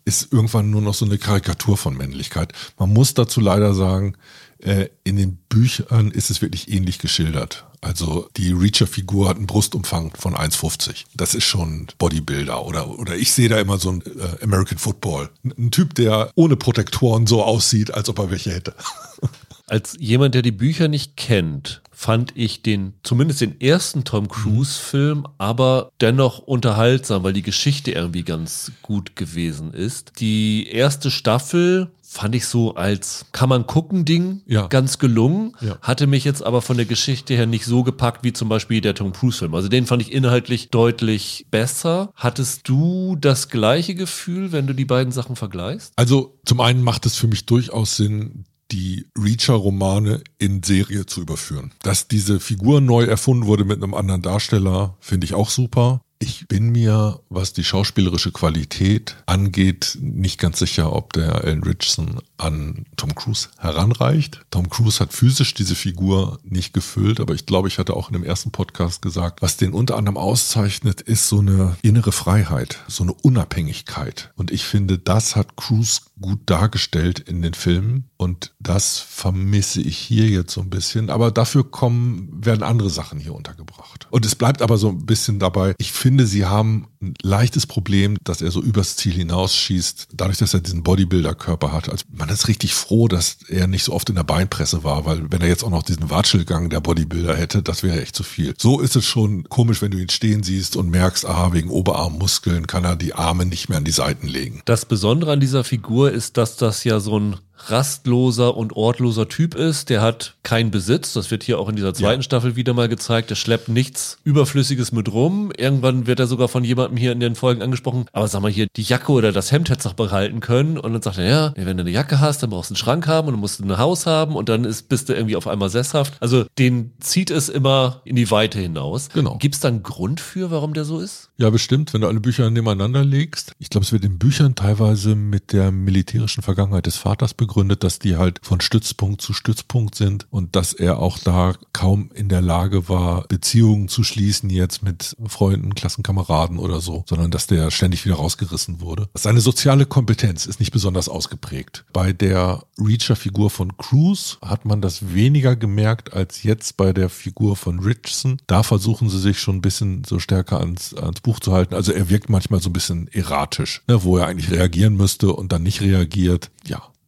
[0.04, 2.52] ist irgendwann nur noch so eine Karikatur von Männlichkeit.
[2.78, 4.16] Man muss dazu leider sagen,
[4.58, 7.66] äh, in den Büchern ist es wirklich ähnlich geschildert.
[7.82, 11.04] Also die Reacher-Figur hat einen Brustumfang von 1,50.
[11.14, 15.30] Das ist schon Bodybuilder oder, oder ich sehe da immer so ein äh, American Football.
[15.44, 18.74] Ein Typ, der ohne Protektoren so aussieht, als ob er welche hätte.
[19.70, 25.28] Als jemand, der die Bücher nicht kennt, fand ich den, zumindest den ersten Tom Cruise-Film,
[25.38, 30.12] aber dennoch unterhaltsam, weil die Geschichte irgendwie ganz gut gewesen ist.
[30.18, 34.66] Die erste Staffel fand ich so als kann man gucken Ding Ja.
[34.66, 35.78] ganz gelungen, Ja.
[35.82, 38.96] hatte mich jetzt aber von der Geschichte her nicht so gepackt wie zum Beispiel der
[38.96, 39.54] Tom Cruise Film.
[39.54, 42.10] Also den fand ich inhaltlich deutlich besser.
[42.16, 45.92] Hattest du das gleiche Gefühl, wenn du die beiden Sachen vergleichst?
[45.94, 51.72] Also zum einen macht es für mich durchaus Sinn, die Reacher-Romane in Serie zu überführen.
[51.82, 56.02] Dass diese Figur neu erfunden wurde mit einem anderen Darsteller, finde ich auch super.
[56.22, 62.20] Ich bin mir, was die schauspielerische Qualität angeht, nicht ganz sicher, ob der Alan Richardson
[62.36, 64.42] an Tom Cruise heranreicht.
[64.50, 68.12] Tom Cruise hat physisch diese Figur nicht gefüllt, aber ich glaube, ich hatte auch in
[68.12, 73.02] dem ersten Podcast gesagt, was den unter anderem auszeichnet, ist so eine innere Freiheit, so
[73.02, 74.30] eine Unabhängigkeit.
[74.36, 79.96] Und ich finde, das hat Cruise gut dargestellt in den Filmen und das vermisse ich
[79.96, 81.08] hier jetzt so ein bisschen.
[81.10, 84.08] Aber dafür kommen, werden andere Sachen hier untergebracht.
[84.10, 85.74] Und es bleibt aber so ein bisschen dabei.
[85.78, 90.52] Ich finde, sie haben ein leichtes Problem, dass er so übers Ziel hinausschießt, dadurch, dass
[90.52, 91.88] er diesen Bodybuilder-Körper hat.
[91.88, 95.30] Also man ist richtig froh, dass er nicht so oft in der Beinpresse war, weil
[95.32, 98.54] wenn er jetzt auch noch diesen Watschelgang der Bodybuilder hätte, das wäre echt zu viel.
[98.58, 102.66] So ist es schon komisch, wenn du ihn stehen siehst und merkst, aha, wegen Oberarmmuskeln
[102.66, 104.60] kann er die Arme nicht mehr an die Seiten legen.
[104.66, 107.36] Das Besondere an dieser Figur ist, dass das ja so ein
[107.68, 109.90] rastloser und ortloser Typ ist.
[109.90, 111.12] Der hat keinen Besitz.
[111.12, 112.24] Das wird hier auch in dieser zweiten Ja.
[112.24, 113.30] Staffel wieder mal gezeigt.
[113.30, 115.52] Der schleppt nichts Überflüssiges mit rum.
[115.56, 118.06] Irgendwann wird er sogar von jemandem hier in den Folgen angesprochen.
[118.12, 120.78] Aber sag mal hier, die Jacke oder das Hemd hättest du behalten können.
[120.78, 123.06] Und dann sagt er, ja, wenn du eine Jacke hast, dann brauchst du einen Schrank
[123.06, 125.46] haben und dann musst du ein Haus haben und dann ist, bist du irgendwie auf
[125.46, 126.14] einmal sesshaft.
[126.20, 129.08] Also den zieht es immer in die Weite hinaus.
[129.12, 129.36] Genau.
[129.38, 131.30] Gibt es da einen Grund für, warum der so ist?
[131.36, 133.52] Ja, bestimmt, wenn du alle Bücher nebeneinander legst.
[133.58, 137.49] Ich glaube, es wird in Büchern teilweise mit der militärischen Vergangenheit des Vaters begründet,
[137.80, 142.28] dass die halt von Stützpunkt zu Stützpunkt sind und dass er auch da kaum in
[142.28, 147.70] der Lage war, Beziehungen zu schließen jetzt mit Freunden, Klassenkameraden oder so, sondern dass der
[147.70, 149.08] ständig wieder rausgerissen wurde.
[149.14, 151.84] Seine soziale Kompetenz ist nicht besonders ausgeprägt.
[151.92, 157.56] Bei der Reacher-Figur von Cruz hat man das weniger gemerkt als jetzt bei der Figur
[157.56, 158.40] von Richardson.
[158.46, 161.74] Da versuchen sie sich schon ein bisschen so stärker ans, ans Buch zu halten.
[161.74, 165.52] Also er wirkt manchmal so ein bisschen erratisch, ne, wo er eigentlich reagieren müsste und
[165.52, 166.50] dann nicht reagiert.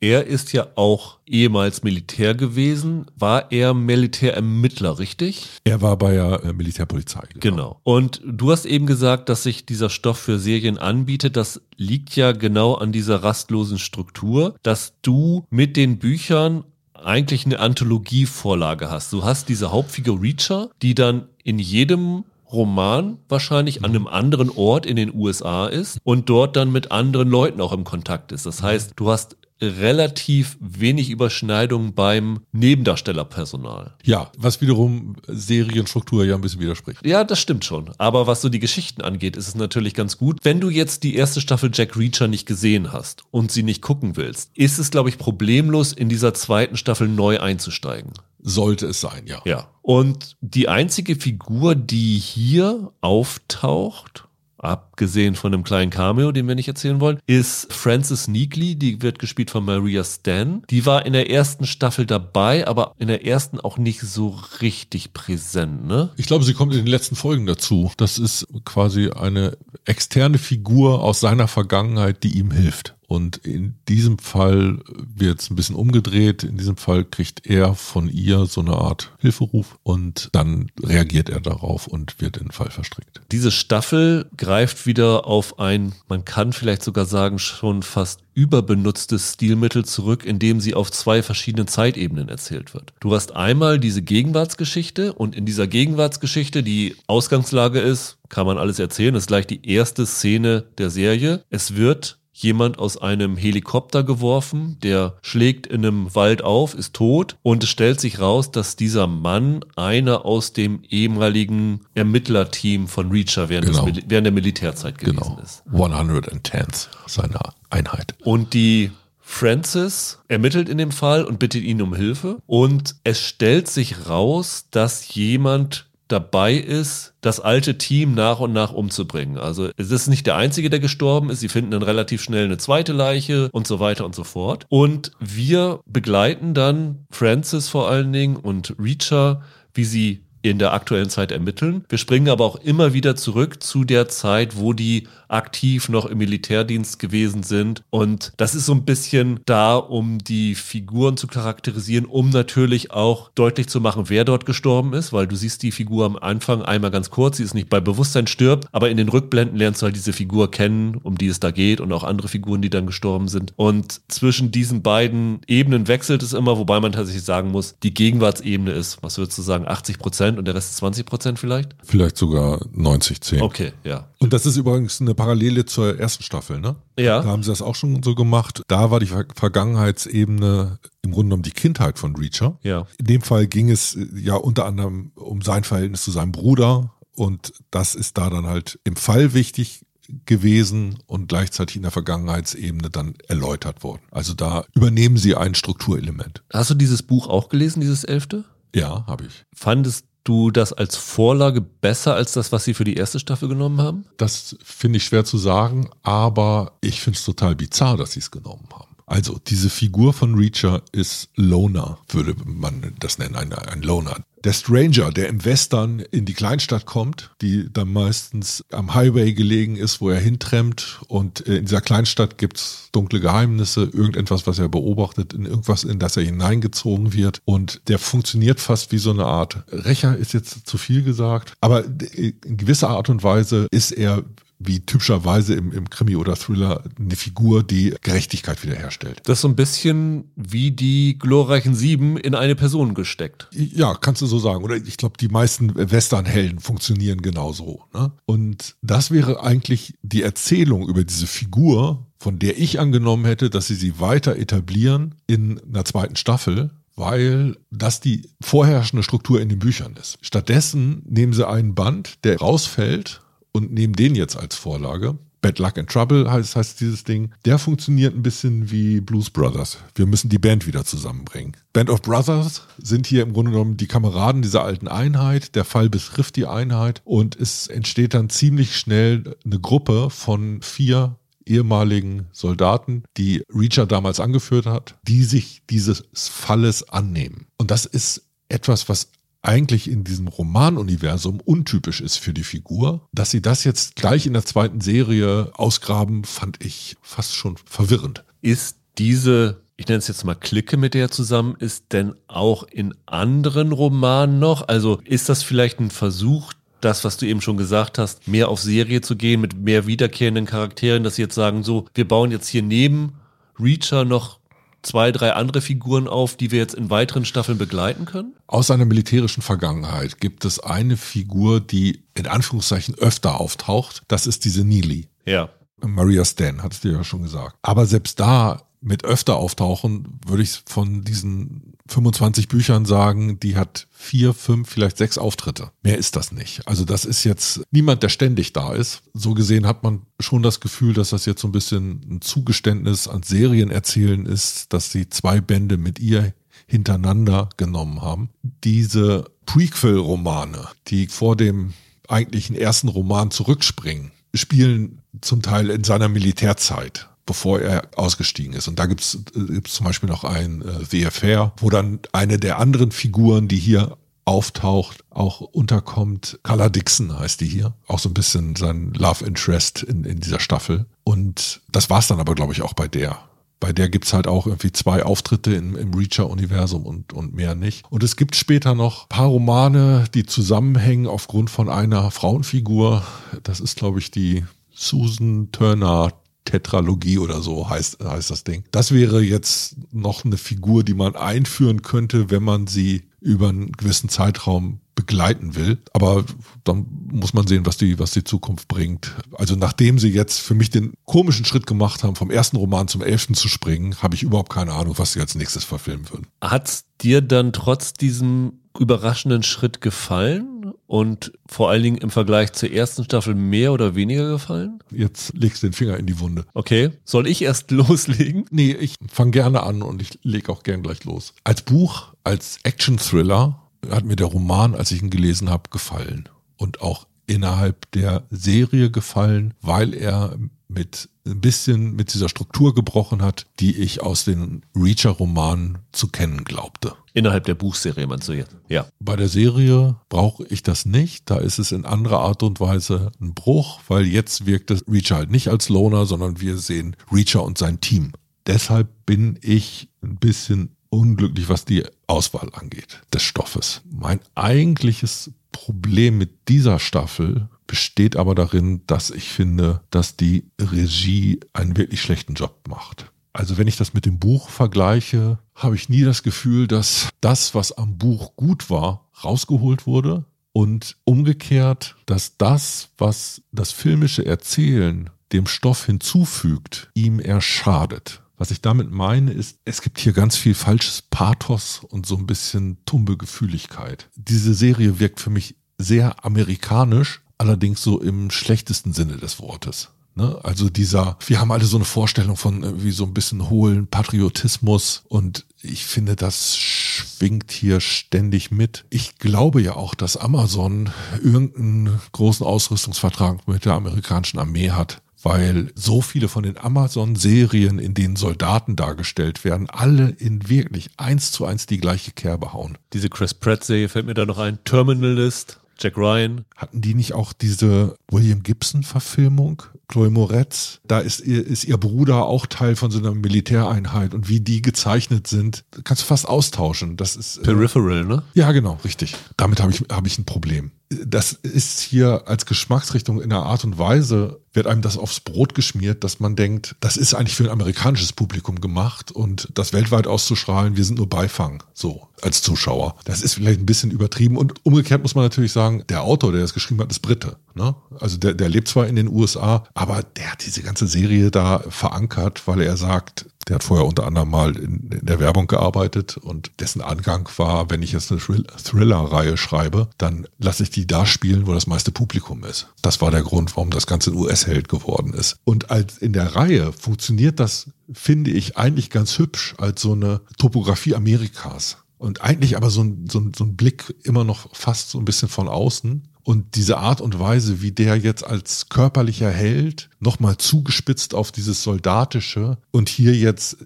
[0.02, 3.06] Er ist ja auch ehemals Militär gewesen.
[3.16, 5.46] War er Militärermittler, richtig?
[5.62, 7.28] er war bei der äh, Militärpolizei.
[7.38, 7.80] Genau.
[7.84, 11.36] Und du hast eben gesagt, dass sich dieser Stoff für Serien anbietet.
[11.36, 17.60] Das liegt ja genau an dieser rastlosen Struktur, dass du mit den Büchern eigentlich eine
[17.60, 19.12] Anthologievorlage hast.
[19.12, 24.84] Du hast diese Hauptfigur Reacher, die dann in jedem Roman wahrscheinlich an einem anderen Ort
[24.84, 28.46] in den USA ist und dort dann mit anderen Leuten auch im Kontakt ist.
[28.46, 33.94] Das heißt, du hast relativ wenig Überschneidung beim Nebendarstellerpersonal.
[34.04, 37.06] Ja, was wiederum Serienstruktur ja ein bisschen widerspricht.
[37.06, 37.90] Ja, das stimmt schon.
[37.98, 40.38] Aber was so die Geschichten angeht, ist es natürlich ganz gut.
[40.42, 44.16] Wenn du jetzt die erste Staffel Jack Reacher nicht gesehen hast und sie nicht gucken
[44.16, 48.12] willst, ist es, glaube ich, problemlos, in dieser zweiten Staffel neu einzusteigen.
[48.40, 49.40] Sollte es sein, ja.
[49.44, 49.68] Ja.
[49.82, 54.28] Und die einzige Figur, die hier auftaucht,
[54.62, 59.18] abgesehen von einem kleinen Cameo, den wir nicht erzählen wollen, ist Frances Neagley, die wird
[59.18, 60.62] gespielt von Maria Stan.
[60.70, 65.12] Die war in der ersten Staffel dabei, aber in der ersten auch nicht so richtig
[65.12, 66.10] präsent, ne?
[66.16, 67.90] Ich glaube, sie kommt in den letzten Folgen dazu.
[67.96, 72.94] Das ist quasi eine externe Figur aus seiner Vergangenheit, die ihm hilft.
[73.12, 76.44] Und in diesem Fall wird es ein bisschen umgedreht.
[76.44, 81.40] In diesem Fall kriegt er von ihr so eine Art Hilferuf und dann reagiert er
[81.40, 83.20] darauf und wird in den Fall verstrickt.
[83.30, 89.84] Diese Staffel greift wieder auf ein, man kann vielleicht sogar sagen, schon fast überbenutztes Stilmittel
[89.84, 92.94] zurück, indem sie auf zwei verschiedenen Zeitebenen erzählt wird.
[93.00, 98.78] Du hast einmal diese Gegenwartsgeschichte und in dieser Gegenwartsgeschichte die Ausgangslage ist, kann man alles
[98.78, 101.44] erzählen, ist gleich die erste Szene der Serie.
[101.50, 107.36] Es wird jemand aus einem Helikopter geworfen, der schlägt in einem Wald auf, ist tot
[107.42, 113.48] und es stellt sich raus, dass dieser Mann einer aus dem ehemaligen Ermittlerteam von Reacher
[113.48, 113.86] während, Genau.
[113.86, 115.40] des, während der Militärzeit gewesen Genau.
[115.42, 115.62] ist.
[115.72, 118.14] 110th seiner Einheit.
[118.24, 118.90] Und die
[119.20, 122.38] Francis ermittelt in dem Fall und bittet ihn um Hilfe.
[122.46, 128.72] Und es stellt sich raus, dass jemand dabei ist, das alte Team nach und nach
[128.72, 129.38] umzubringen.
[129.38, 131.40] Also es ist nicht der einzige, der gestorben ist.
[131.40, 134.66] Sie finden dann relativ schnell eine zweite Leiche und so weiter und so fort.
[134.68, 139.42] Und wir begleiten dann Francis vor allen Dingen und Reacher,
[139.74, 141.84] wie sie in der aktuellen Zeit ermitteln.
[141.88, 146.18] Wir springen aber auch immer wieder zurück zu der Zeit, wo die aktiv noch im
[146.18, 147.82] Militärdienst gewesen sind.
[147.90, 153.30] Und das ist so ein bisschen da, um die Figuren zu charakterisieren, um natürlich auch
[153.34, 156.90] deutlich zu machen, wer dort gestorben ist, weil du siehst die Figur am Anfang einmal
[156.90, 159.96] ganz kurz, sie ist nicht bei Bewusstsein stirbt, aber in den Rückblenden lernst du halt
[159.96, 163.28] diese Figur kennen, um die es da geht und auch andere Figuren, die dann gestorben
[163.28, 163.54] sind.
[163.56, 168.72] Und zwischen diesen beiden Ebenen wechselt es immer, wobei man tatsächlich sagen muss, die Gegenwartsebene
[168.72, 171.74] ist, was würdest du sagen, 80 Prozent und der Rest 20 Prozent vielleicht?
[171.82, 173.42] Vielleicht sogar 90-10.
[173.42, 174.08] Okay, ja.
[174.18, 176.76] Und das ist übrigens eine Parallele zur ersten Staffel, ne?
[176.98, 177.22] Ja.
[177.22, 178.62] Da haben sie das auch schon so gemacht.
[178.68, 182.58] Da war die Ver Vergangenheitsebene im Grunde genommen die Kindheit von Reacher.
[182.62, 182.86] Ja.
[182.98, 186.92] In dem Fall ging es äh, ja unter anderem um sein Verhältnis zu seinem Bruder
[187.14, 189.84] und das ist da dann halt im Fall wichtig
[190.26, 194.02] gewesen und gleichzeitig in der Vergangenheitsebene dann erläutert worden.
[194.10, 196.42] Also da übernehmen sie ein Strukturelement.
[196.52, 198.44] Hast du dieses Buch auch gelesen, dieses elfte?
[198.74, 199.44] Ja, habe ich.
[199.54, 203.80] Fandest du das als Vorlage besser als das, was sie für die erste Staffel genommen
[203.80, 204.04] haben?
[204.16, 208.30] Das finde ich schwer zu sagen, aber ich finde es total bizarr, dass sie es
[208.30, 208.91] genommen haben.
[209.06, 214.16] Also diese Figur von Reacher ist Loner, würde man das nennen, ein, ein Loner.
[214.44, 219.76] Der Stranger, der im Western in die Kleinstadt kommt, die dann meistens am Highway gelegen
[219.76, 221.00] ist, wo er hintrennt.
[221.06, 226.00] Und äh, in dieser Kleinstadt gibt's dunkle Geheimnisse, irgendetwas, was er beobachtet, in irgendwas, in
[226.00, 227.40] das er hineingezogen wird.
[227.44, 231.52] Und der funktioniert fast wie so eine Art Rächer, ist jetzt zu viel gesagt.
[231.60, 234.24] Aber äh, in gewisser Art und Weise ist er
[234.66, 239.20] wie typischerweise im, im Krimi oder Thriller eine Figur, die Gerechtigkeit wiederherstellt.
[239.24, 243.48] Das ist so ein bisschen wie die glorreichen Sieben in eine Person gesteckt.
[243.52, 244.64] Ja, kannst du so sagen.
[244.64, 247.84] Oder ich glaube, die meisten Westernhelden funktionieren genauso.
[247.94, 248.12] Ne?
[248.26, 253.66] Und das wäre eigentlich die Erzählung über diese Figur, von der ich angenommen hätte, dass
[253.66, 259.58] sie sie weiter etablieren in einer zweiten Staffel, weil das die vorherrschende Struktur in den
[259.58, 260.18] Büchern ist.
[260.20, 263.21] Stattdessen nehmen sie einen Band, der rausfällt
[263.52, 265.18] und nehmen den jetzt als Vorlage.
[265.42, 267.32] Bad Luck and Trouble heißt, heißt dieses Ding.
[267.44, 269.78] Der funktioniert ein bisschen wie Blues Brothers.
[269.96, 271.56] Wir müssen die Band wieder zusammenbringen.
[271.72, 275.56] Band of Brothers sind hier im Grunde genommen die Kameraden dieser alten Einheit.
[275.56, 281.16] Der Fall betrifft die Einheit und es entsteht dann ziemlich schnell eine Gruppe von vier
[281.44, 287.46] ehemaligen Soldaten, die Reacher damals angeführt hat, die sich dieses Falles annehmen.
[287.58, 289.10] Und das ist etwas, was
[289.42, 293.08] eigentlich in diesem Romanuniversum untypisch ist für die Figur.
[293.12, 298.24] Dass sie das jetzt gleich in der zweiten Serie ausgraben, fand ich fast schon verwirrend.
[298.40, 302.62] Ist diese, ich nenne es jetzt mal Clique, mit der er zusammen ist, denn auch
[302.62, 304.68] in anderen Romanen noch?
[304.68, 308.60] Also ist das vielleicht ein Versuch, das, was du eben schon gesagt hast, mehr auf
[308.60, 312.48] Serie zu gehen mit mehr wiederkehrenden Charakteren, dass sie jetzt sagen, so, wir bauen jetzt
[312.48, 313.14] hier neben
[313.58, 314.38] Reacher noch
[314.82, 318.34] zwei, drei andere Figuren auf, die wir jetzt in weiteren Staffeln begleiten können?
[318.46, 324.02] Aus seiner militärischen Vergangenheit gibt es eine Figur, die in Anführungszeichen öfter auftaucht.
[324.08, 325.08] Das ist diese Neely.
[325.24, 325.48] Ja.
[325.80, 327.56] Maria Stan, hat es dir ja schon gesagt.
[327.62, 333.86] Aber selbst da mit öfter auftauchen, würde ich von diesen 25 Büchern sagen, die hat
[333.90, 335.70] vier, fünf, vielleicht sechs Auftritte.
[335.82, 336.66] Mehr ist das nicht.
[336.66, 339.02] Also das ist jetzt niemand, der ständig da ist.
[339.14, 343.08] So gesehen hat man schon das Gefühl, dass das jetzt so ein bisschen ein Zugeständnis
[343.08, 346.34] an Serienerzählen ist, dass sie zwei Bände mit ihr
[346.66, 348.30] hintereinander genommen haben.
[348.64, 351.72] Diese Prequel-Romane, die vor dem
[352.08, 358.68] eigentlichen ersten Roman zurückspringen, spielen zum Teil in seiner Militärzeit bevor er ausgestiegen ist.
[358.68, 362.58] Und da gibt's gibt's zum Beispiel noch ein äh, The Affair, wo dann eine der
[362.58, 366.38] anderen Figuren, die hier auftaucht, auch unterkommt.
[366.42, 367.74] Carla Dixon heißt die hier.
[367.86, 370.86] Auch so ein bisschen sein Love Interest in, in dieser Staffel.
[371.04, 373.18] Und das war's dann aber, glaube ich, auch bei der.
[373.58, 377.84] Bei der gibt's halt auch irgendwie zwei Auftritte im, im Reacher-Universum und, und mehr nicht.
[377.90, 383.04] Und es gibt später noch paar Romane, die zusammenhängen aufgrund von einer Frauenfigur.
[383.44, 384.44] Das ist, glaube ich, die
[384.74, 386.12] Susan Turner
[386.44, 388.64] Tetralogie oder so heißt, heißt das Ding.
[388.70, 393.72] Das wäre jetzt noch eine Figur, die man einführen könnte, wenn man sie über einen
[393.72, 395.78] gewissen Zeitraum begleiten will.
[395.92, 396.24] Aber
[396.64, 399.14] dann muss man sehen, was die, was die Zukunft bringt.
[399.34, 403.02] Also nachdem sie jetzt für mich den komischen Schritt gemacht haben, vom ersten Roman zum
[403.02, 406.26] elften zu springen, habe ich überhaupt keine Ahnung, was sie als nächstes verfilmen würden.
[406.42, 410.51] Hat's dir dann trotz diesem überraschenden Schritt gefallen?
[410.92, 414.80] Und vor allen Dingen im Vergleich zur ersten Staffel mehr oder weniger gefallen?
[414.90, 416.44] Jetzt legst du den Finger in die Wunde.
[416.52, 416.90] Okay.
[417.02, 418.44] Soll ich erst loslegen?
[418.50, 421.32] Nee, ich fange gerne an und ich lege auch gern gleich los.
[421.44, 426.28] Als Buch, als Action-Thriller hat mir der Roman, als ich ihn gelesen habe, gefallen.
[426.58, 430.36] Und auch innerhalb der Serie gefallen, weil er
[430.68, 436.44] mit ein bisschen mit dieser Struktur gebrochen hat, die ich aus den Reacher-Romanen zu kennen
[436.44, 436.94] glaubte.
[437.14, 438.56] Innerhalb der Buchserie, meinst du jetzt?
[438.68, 438.86] Ja.
[438.98, 441.30] Bei der Serie brauche ich das nicht.
[441.30, 445.16] Da ist es in anderer Art und Weise ein Bruch, weil jetzt wirkt es Reacher
[445.16, 448.12] halt nicht als Loner, sondern wir sehen Reacher und sein Team.
[448.46, 453.82] Deshalb bin ich ein bisschen unglücklich, was die Auswahl angeht des Stoffes.
[453.90, 461.40] Mein eigentliches Problem mit dieser Staffel besteht aber darin, dass ich finde, dass die Regie
[461.54, 463.10] einen wirklich schlechten Job macht.
[463.32, 467.54] Also wenn ich das mit dem Buch vergleiche, habe ich nie das Gefühl, dass das,
[467.54, 475.08] was am Buch gut war, rausgeholt wurde und umgekehrt, dass das, was das filmische Erzählen
[475.32, 478.20] dem Stoff hinzufügt, ihm eher schadet.
[478.36, 482.26] Was ich damit meine, ist, es gibt hier ganz viel falsches Pathos und so ein
[482.26, 484.10] bisschen tumbe Gefühligkeit.
[484.14, 489.90] Diese Serie wirkt für mich sehr amerikanisch, allerdings so im schlechtesten Sinne des Wortes.
[490.14, 490.38] Ne?
[490.42, 495.04] Also dieser, wir haben alle so eine Vorstellung von wie so ein bisschen hohlen Patriotismus
[495.08, 498.84] und ich finde, das schwingt hier ständig mit.
[498.90, 500.90] Ich glaube ja auch, dass Amazon
[501.22, 507.94] irgendeinen großen Ausrüstungsvertrag mit der amerikanischen Armee hat weil so viele von den Amazon-Serien, in
[507.94, 512.76] denen Soldaten dargestellt werden, alle in wirklich eins zu eins die gleiche Kerbe hauen.
[512.92, 514.58] Diese Chris Pratt-Serie fällt mir da noch ein.
[514.64, 516.44] Terminalist, Jack Ryan.
[516.56, 519.62] Hatten die nicht auch diese William Gibson-Verfilmung?
[519.92, 524.26] Chloe Moretz, da ist ihr, ist ihr Bruder auch Teil von so einer Militäreinheit und
[524.26, 526.96] wie die gezeichnet sind, kannst du fast austauschen.
[526.96, 528.22] Das ist äh, Peripheral, ne?
[528.32, 529.14] Ja, genau, richtig.
[529.36, 530.70] Damit habe ich, hab ich ein Problem.
[531.04, 535.54] Das ist hier als Geschmacksrichtung in der Art und Weise wird einem das aufs Brot
[535.54, 540.06] geschmiert, dass man denkt, das ist eigentlich für ein amerikanisches Publikum gemacht und das weltweit
[540.06, 542.96] auszustrahlen, wir sind nur Beifang, so als Zuschauer.
[543.04, 546.42] Das ist vielleicht ein bisschen übertrieben und umgekehrt muss man natürlich sagen, der Autor, der
[546.42, 547.36] das geschrieben hat, ist Brite.
[547.54, 547.74] Ne?
[547.98, 551.58] Also der, der lebt zwar in den USA, aber der hat diese ganze Serie da
[551.68, 556.16] verankert, weil er sagt, der hat vorher unter anderem mal in, in der Werbung gearbeitet
[556.16, 561.04] und dessen Angang war, wenn ich jetzt eine Thriller-Reihe schreibe, dann lasse ich die da
[561.04, 562.68] spielen, wo das meiste Publikum ist.
[562.80, 565.38] Das war der Grund, warum das Ganze ein US-Held geworden ist.
[565.42, 570.20] Und als in der Reihe funktioniert das, finde ich, eigentlich ganz hübsch als so eine
[570.38, 571.78] Topografie Amerikas.
[572.02, 575.04] Und eigentlich aber so ein, so, ein, so ein Blick immer noch fast so ein
[575.04, 576.08] bisschen von außen.
[576.24, 581.62] Und diese Art und Weise, wie der jetzt als körperlicher Held nochmal zugespitzt auf dieses
[581.62, 583.58] Soldatische und hier jetzt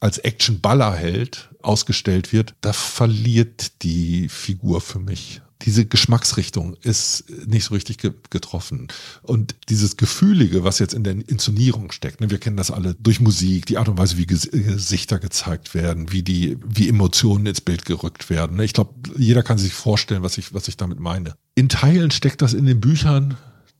[0.00, 7.74] als Action-Ballerheld ausgestellt wird, da verliert die Figur für mich diese Geschmacksrichtung ist nicht so
[7.74, 8.88] richtig ge getroffen.
[9.22, 13.20] Und dieses Gefühlige, was jetzt in der Inszenierung steckt, ne, wir kennen das alle durch
[13.20, 17.60] Musik, die Art und Weise, wie Ges Gesichter gezeigt werden, wie die, wie Emotionen ins
[17.60, 18.56] Bild gerückt werden.
[18.56, 18.64] Ne.
[18.64, 21.34] Ich glaube, jeder kann sich vorstellen, was ich, was ich damit meine.
[21.54, 23.36] In Teilen steckt das in den Büchern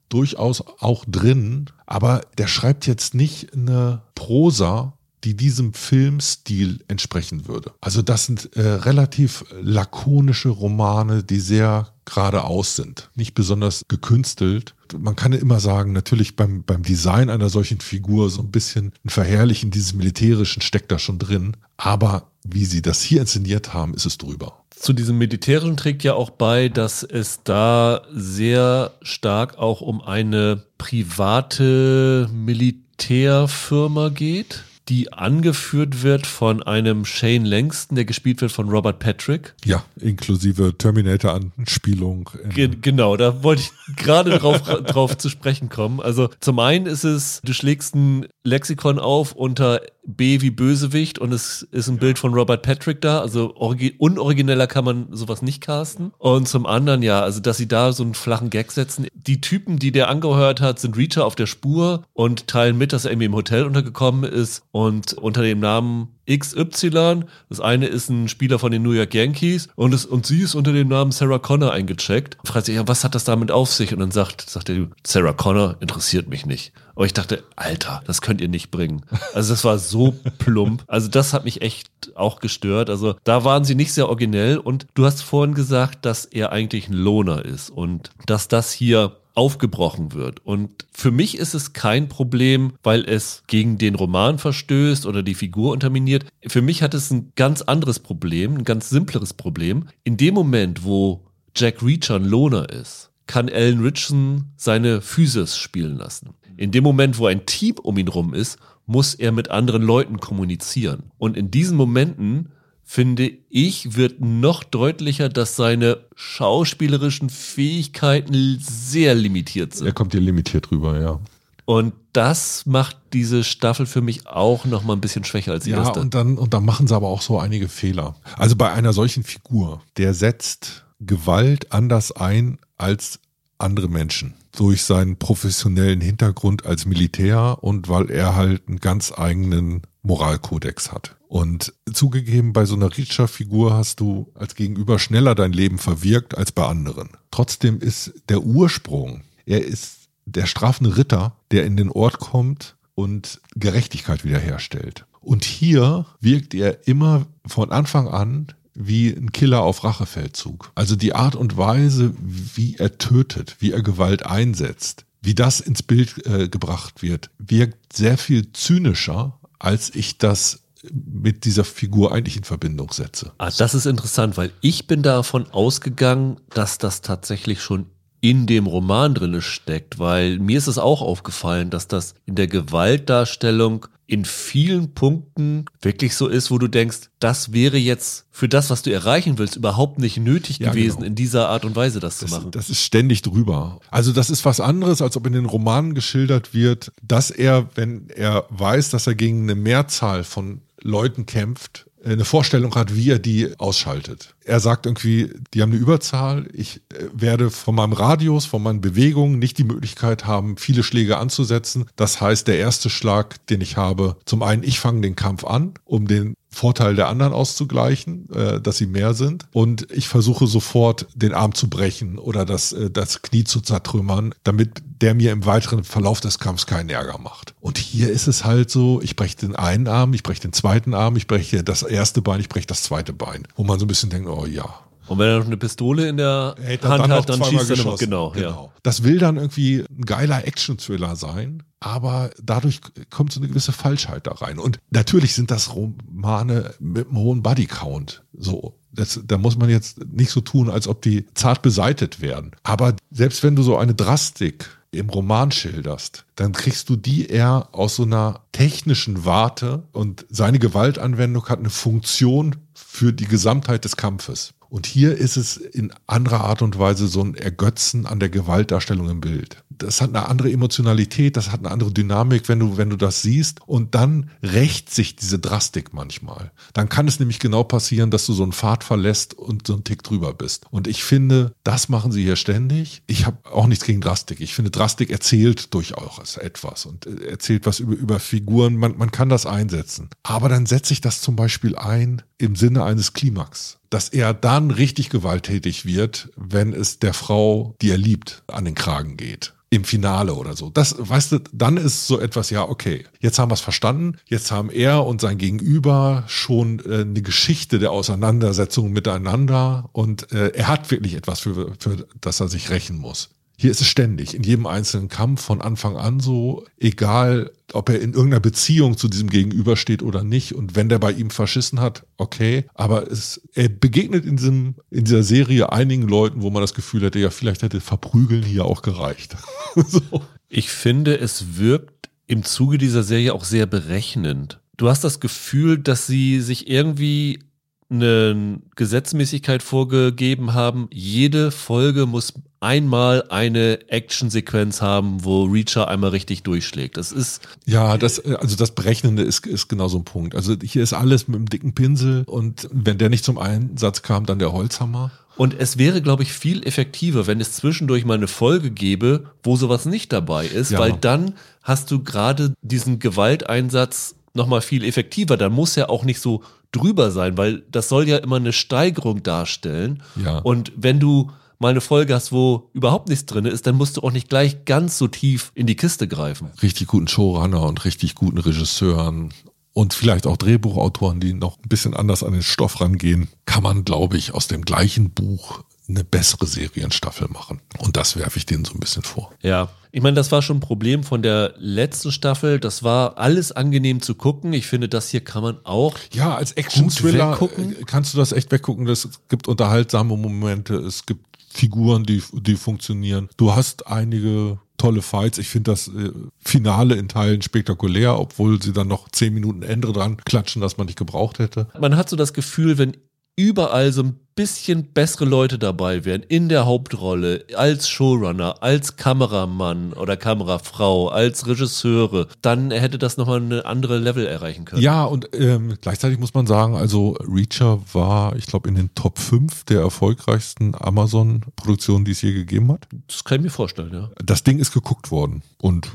[0.09, 7.73] durchaus auch drin, aber der schreibt jetzt nicht eine Prosa, die diesem Filmstil entsprechen würde.
[7.81, 14.75] Also das sind äh, relativ lakonische Romane, die sehr geradeaus sind, nicht besonders gekünstelt.
[14.97, 19.11] Man kann immer sagen, natürlich beim, beim Design einer solchen Figur so ein bisschen ein
[19.11, 24.07] Verherrlichen dieses Militärischen steckt da schon drin, aber wie sie das hier inszeniert haben, ist
[24.07, 24.63] es drüber.
[24.71, 30.63] Zu diesem Militärischen trägt ja auch bei, dass es da sehr stark auch um eine
[30.79, 38.99] private Militärfirma geht die angeführt wird von einem Shane Langston, der gespielt wird von Robert
[38.99, 39.55] Patrick.
[39.65, 42.31] Ja, inklusive Terminator-Anspielung.
[42.55, 46.01] Ge genau, da wollte ich gerade drauf, drauf zu sprechen kommen.
[46.01, 51.33] Also zum einen ist es, du schlägst ein Lexikon auf unter B wie Bösewicht und
[51.33, 53.21] es ist ein Bild von Robert Patrick da.
[53.21, 53.55] Also
[53.99, 56.13] unorigineller kann man sowas nicht casten.
[56.19, 59.09] Und zum anderen, ja, also dass sie da so einen flachen Gag setzen.
[59.15, 63.05] Die Typen, die der angehört hat, sind Reacher auf der Spur und teilen mit, dass
[63.05, 67.25] er irgendwie im Hotel untergekommen ist und unter dem Namen XY.
[67.49, 70.55] Das eine ist ein Spieler von den New York Yankees und, es, und sie ist
[70.55, 72.37] unter dem Namen Sarah Connor eingecheckt.
[72.45, 73.93] Fragt sich, ja, was hat das damit auf sich?
[73.93, 76.73] Und dann sagt, sagt er, Sarah Connor interessiert mich nicht.
[76.95, 79.03] Aber ich dachte, Alter, das könnt ihr nicht bringen.
[79.35, 80.83] Also das war so plump.
[80.87, 82.89] Also das hat mich echt auch gestört.
[82.91, 86.89] Also da waren sie nicht sehr originell und du hast vorhin gesagt, dass er eigentlich
[86.89, 90.45] ein Loner ist und dass das hier aufgebrochen wird.
[90.45, 95.35] Und für mich ist es kein Problem, weil es gegen den Roman verstößt oder die
[95.35, 96.27] Figur unterminiert.
[96.47, 99.89] Für mich hat es ein ganz anderes Problem, ein ganz simpleres Problem.
[100.05, 105.97] In dem Moment, wo Jack Reacher ein Loner ist, kann Alan Richardson seine Physis spielen
[105.97, 106.31] lassen.
[106.57, 110.19] In dem Moment, wo ein Team um ihn rum ist, muss er mit anderen Leuten
[110.19, 111.11] kommunizieren.
[111.19, 112.53] Und in diesen Momenten
[112.89, 119.89] finde ich, wird noch deutlicher, dass seine schauspielerischen Fähigkeiten sehr limitiert sind.
[119.89, 121.21] Er kommt hier limitiert rüber, ja.
[121.65, 125.71] Und das macht diese Staffel für mich auch noch mal ein bisschen schwächer als die
[125.71, 126.01] ja, erste.
[126.01, 128.15] Und dann, und dann machen sie aber auch so einige Fehler.
[128.39, 133.19] Also bei einer solchen Figur, der setzt Gewalt anders ein als
[133.59, 134.35] andere Menschen.
[134.57, 141.16] Durch seinen professionellen Hintergrund als Militär und weil er halt einen ganz eigenen Moralkodex hat.
[141.29, 146.53] Und zugegeben, bei so einer Reacher-Figur hast du als Gegenüber schneller dein Leben verwirkt als
[146.53, 147.11] bei anderen.
[147.31, 153.41] Trotzdem ist der Ursprung, er ist der strafende Ritter, der in den Ort kommt und
[153.55, 155.05] Gerechtigkeit wiederherstellt.
[155.21, 160.71] Und hier wirkt er immer von Anfang an wie ein Killer auf Rachefeldzug.
[160.75, 165.83] Also die Art und Weise, wie er tötet, wie er Gewalt einsetzt, wie das ins
[165.83, 170.61] Bild äh, gebracht wird, wirkt sehr viel zynischer, als ich das
[170.93, 173.33] mit dieser Figur eigentlich in Verbindung setze.
[173.39, 177.87] Ah, das ist interessant, weil ich bin davon ausgegangen, dass das tatsächlich schon
[178.21, 182.47] in dem Roman drinne steckt, weil mir ist es auch aufgefallen, dass das in der
[182.47, 188.71] Gewaltdarstellung in vielen Punkten wirklich so ist, wo du denkst, das wäre jetzt für das,
[188.71, 191.07] was du erreichen willst, überhaupt nicht nötig ja, gewesen, genau.
[191.07, 192.51] in dieser Art und Weise das, das, zu machen.
[192.53, 193.81] Das ist ständig drüber.
[193.91, 198.09] Also das ist was anderes, als ob in den Romanen geschildert wird, dass er, wenn
[198.11, 203.19] er weiß, dass er gegen eine Mehrzahl von Leuten kämpft, eine Vorstellung hat, wie er
[203.19, 204.35] die ausschaltet.
[204.45, 208.81] Er sagt irgendwie, die haben eine Überzahl, ich äh, werde von meinem Radius, von meinen
[208.81, 211.87] Bewegungen nicht die Möglichkeit haben, viele Schläge anzusetzen.
[211.97, 215.75] Das heißt, der erste Schlag, den ich habe, zum einen, ich fange den Kampf an,
[215.85, 219.47] um den Vorteil der anderen auszugleichen, äh, dass sie mehr sind.
[219.53, 224.35] Und ich versuche sofort den Arm zu brechen oder das, äh, das Knie zu zertrümmern,
[224.43, 227.55] damit der mir im weiteren Verlauf des Kampfs keinen Ärger macht.
[227.61, 230.95] Und hier ist es halt so, ich breche den einen Arm, ich breche den zweiten
[230.95, 233.47] Arm, ich breche das erste Bein, ich breche das zweite Bein.
[233.55, 236.17] Wo man so ein bisschen denkt, oh ja, und wenn er noch eine Pistole in
[236.17, 237.99] der Hand dann hat, dann schießt er noch.
[237.99, 238.71] Genau, genau.
[238.75, 238.81] Ja.
[238.83, 244.27] Das will dann irgendwie ein geiler Action-Thriller sein, aber dadurch kommt so eine gewisse Falschheit
[244.27, 244.59] da rein.
[244.59, 248.25] Und natürlich sind das Romane mit einem hohen Bodycount.
[248.33, 252.53] So, das, da muss man jetzt nicht so tun, als ob die zart beseitet werden.
[252.63, 257.69] Aber selbst wenn du so eine Drastik im Roman schilderst, dann kriegst du die eher
[257.73, 263.97] aus so einer technischen Warte und seine Gewaltanwendung hat eine Funktion für die Gesamtheit des
[263.97, 264.55] Kampfes.
[264.69, 269.09] Und hier ist es in anderer Art und Weise so ein Ergötzen an der Gewaltdarstellung
[269.09, 269.63] im Bild.
[269.71, 273.23] Das hat eine andere Emotionalität, das hat eine andere Dynamik, wenn du, wenn du das
[273.23, 273.61] siehst.
[273.67, 276.51] Und dann rächt sich diese Drastik manchmal.
[276.73, 279.85] Dann kann es nämlich genau passieren, dass du so einen Pfad verlässt und so einen
[279.85, 280.65] Tick drüber bist.
[280.71, 283.03] Und ich finde, das machen sie hier ständig.
[283.07, 284.41] Ich habe auch nichts gegen Drastik.
[284.41, 288.77] Ich finde, Drastik erzählt durchaus etwas und erzählt was über, über Figuren.
[288.77, 290.09] Man, man kann das einsetzen.
[290.23, 294.71] Aber dann setze ich das zum Beispiel ein im Sinne eines Klimax dass er dann
[294.71, 299.53] richtig gewalttätig wird, wenn es der Frau, die er liebt, an den Kragen geht.
[299.69, 300.71] Im Finale oder so.
[300.71, 304.53] Das, weißt du, dann ist so etwas, ja, okay, jetzt haben wir es verstanden, jetzt
[304.53, 310.69] haben er und sein Gegenüber schon äh, eine Geschichte der Auseinandersetzung miteinander und äh, er
[310.69, 313.31] hat wirklich etwas, für, für das er sich rächen muss.
[313.59, 318.01] Hier ist es ständig, in jedem einzelnen Kampf von Anfang an so, egal ob er
[318.01, 320.55] in irgendeiner Beziehung zu diesem Gegenüber steht oder nicht.
[320.55, 322.67] Und wenn der bei ihm verschissen hat, okay.
[322.75, 327.03] Aber es, er begegnet in, diesem, in dieser Serie einigen Leuten, wo man das Gefühl
[327.03, 329.37] hätte, ja, vielleicht hätte Verprügeln hier auch gereicht.
[329.75, 330.03] so.
[330.49, 335.79] Ich finde, es wirkt im Zuge dieser Serie auch sehr berechnend du hast das Gefühl,
[335.79, 337.41] dass sie sich irgendwie
[337.89, 340.89] eine Gesetzmäßigkeit vorgegeben haben.
[340.93, 346.97] Jede Folge muss einmal eine Actionsequenz haben, wo Reacher einmal richtig durchschlägt.
[346.97, 350.35] Das ist ja das also das Berechnende ist ist genau so ein Punkt.
[350.35, 354.27] Also hier ist alles mit einem dicken Pinsel und wenn der nicht zum Einsatz kam,
[354.27, 355.13] dann der Holzhammer.
[355.37, 359.57] Und es wäre, glaube ich, viel effektiver, wenn es zwischendurch mal eine Folge gäbe, wo
[359.57, 360.79] sowas nicht dabei ist, ja.
[360.79, 365.37] weil dann hast du gerade diesen Gewalteinsatz nochmal viel effektiver.
[365.37, 369.23] Dann muss er auch nicht so drüber sein, weil das soll ja immer eine Steigerung
[369.23, 370.03] darstellen.
[370.23, 370.39] Ja.
[370.39, 374.03] Und wenn du mal eine Folge hast, wo überhaupt nichts drin ist, dann musst du
[374.03, 376.51] auch nicht gleich ganz so tief in die Kiste greifen.
[376.63, 379.33] Richtig guten Showrunner und richtig guten Regisseuren
[379.73, 383.85] und vielleicht auch Drehbuchautoren, die noch ein bisschen anders an den Stoff rangehen, kann man,
[383.85, 387.61] glaube ich, aus dem gleichen Buch eine bessere Serienstaffel machen.
[387.79, 389.33] Und das werfe ich denen so ein bisschen vor.
[389.43, 392.61] Ja, ich meine, das war schon ein Problem von der letzten Staffel.
[392.61, 394.53] Das war alles angenehm zu gucken.
[394.53, 395.97] Ich finde, das hier kann man auch.
[396.13, 398.87] Ja, als Action-Thriller äh, kannst du das echt weggucken.
[398.89, 403.31] Es gibt unterhaltsame Momente, es gibt Figuren, die, die funktionieren.
[403.39, 405.39] Du hast einige tolle Fights.
[405.39, 409.93] Ich finde das äh, Finale in Teilen spektakulär, obwohl sie dann noch zehn Minuten Ende
[409.93, 411.69] dran klatschen, das man nicht gebraucht hätte.
[411.81, 412.97] Man hat so das Gefühl, wenn
[413.37, 419.95] überall so ein bisschen bessere Leute dabei wären, in der Hauptrolle, als Showrunner, als Kameramann
[419.95, 424.83] oder Kamerafrau, als Regisseure, dann hätte das nochmal eine andere Level erreichen können.
[424.83, 429.19] Ja, und ähm, gleichzeitig muss man sagen, also Reacher war, ich glaube, in den Top
[429.19, 432.87] 5 der erfolgreichsten Amazon-Produktionen, die es je gegeben hat.
[433.09, 434.11] Das kann ich mir vorstellen, ja.
[434.23, 435.89] Das Ding ist geguckt worden und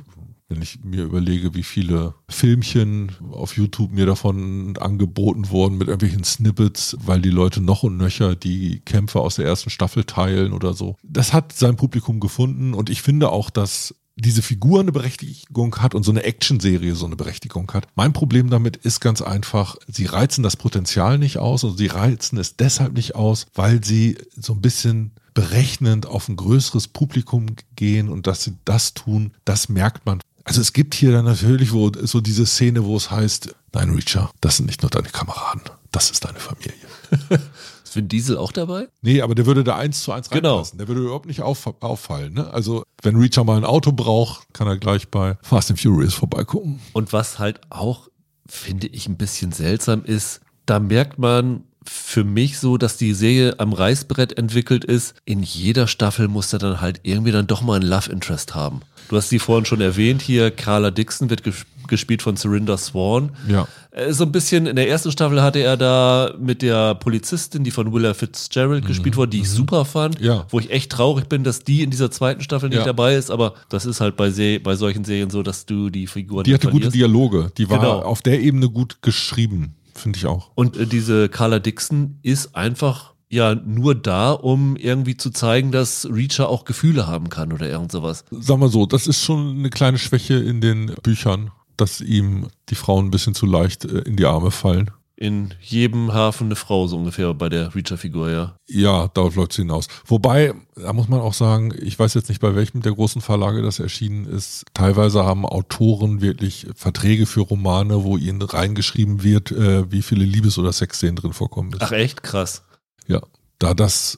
[0.51, 6.25] wenn ich mir überlege, wie viele Filmchen auf YouTube mir davon angeboten wurden mit irgendwelchen
[6.25, 10.73] Snippets, weil die Leute noch und nöcher die Kämpfe aus der ersten Staffel teilen oder
[10.73, 10.97] so.
[11.03, 15.95] Das hat sein Publikum gefunden und ich finde auch, dass diese Figur eine Berechtigung hat
[15.95, 17.87] und so eine Actionserie so eine Berechtigung hat.
[17.95, 22.37] Mein Problem damit ist ganz einfach, sie reizen das Potenzial nicht aus und sie reizen
[22.37, 27.47] es deshalb nicht aus, weil sie so ein bisschen berechnend auf ein größeres Publikum
[27.77, 31.71] gehen und dass sie das tun, das merkt man also es gibt hier dann natürlich
[31.71, 35.61] wo, so diese Szene, wo es heißt, nein, Reacher, das sind nicht nur deine Kameraden,
[35.91, 36.73] das ist deine Familie.
[37.83, 38.87] ist Vin Diesel auch dabei?
[39.01, 40.55] Nee, aber der würde da eins zu eins genau.
[40.55, 40.77] reinpassen.
[40.77, 40.85] Genau.
[40.85, 42.33] Der würde überhaupt nicht auf, auffallen.
[42.33, 42.51] Ne?
[42.51, 46.79] Also wenn Reacher mal ein Auto braucht, kann er gleich bei Fast and Furious vorbeigucken.
[46.93, 48.07] Und was halt auch,
[48.47, 53.59] finde ich, ein bisschen seltsam ist, da merkt man, für mich so, dass die Serie
[53.59, 55.15] am Reißbrett entwickelt ist.
[55.25, 58.81] In jeder Staffel muss er dann halt irgendwie dann doch mal ein Love Interest haben.
[59.09, 61.43] Du hast sie vorhin schon erwähnt hier, Carla Dixon wird
[61.87, 63.31] gespielt von Surinder Swan.
[63.47, 63.67] Ja.
[64.09, 67.93] So ein bisschen, in der ersten Staffel hatte er da mit der Polizistin, die von
[67.93, 68.87] Willa Fitzgerald mhm.
[68.87, 69.55] gespielt wurde, die ich mhm.
[69.55, 70.21] super fand.
[70.21, 70.45] Ja.
[70.49, 72.85] Wo ich echt traurig bin, dass die in dieser zweiten Staffel nicht ja.
[72.85, 76.07] dabei ist, aber das ist halt bei, Se bei solchen Serien so, dass du die
[76.07, 76.85] Figuren Die hatte verlierst.
[76.85, 77.99] gute Dialoge, die war genau.
[77.99, 80.51] auf der Ebene gut geschrieben, finde ich auch.
[80.55, 86.07] Und äh, diese Carla Dixon ist einfach ja nur da, um irgendwie zu zeigen, dass
[86.11, 88.25] Reacher auch Gefühle haben kann oder irgend sowas.
[88.29, 92.75] Sagen wir so, das ist schon eine kleine Schwäche in den Büchern, dass ihm die
[92.75, 94.91] Frauen ein bisschen zu leicht äh, in die Arme fallen.
[95.21, 98.55] In jedem Hafen eine Frau so ungefähr bei der Reacher-Figur, ja.
[98.67, 99.87] Ja, darauf läuft es hinaus.
[100.07, 103.61] Wobei, da muss man auch sagen, ich weiß jetzt nicht, bei welchem der großen Verlage
[103.61, 104.65] das erschienen ist.
[104.73, 110.57] Teilweise haben Autoren wirklich Verträge für Romane, wo ihnen reingeschrieben wird, äh, wie viele Liebes-
[110.57, 111.75] oder Sexszenen drin vorkommen.
[111.77, 112.23] Ach echt?
[112.23, 112.63] Krass.
[113.05, 113.21] Ja,
[113.59, 114.17] da das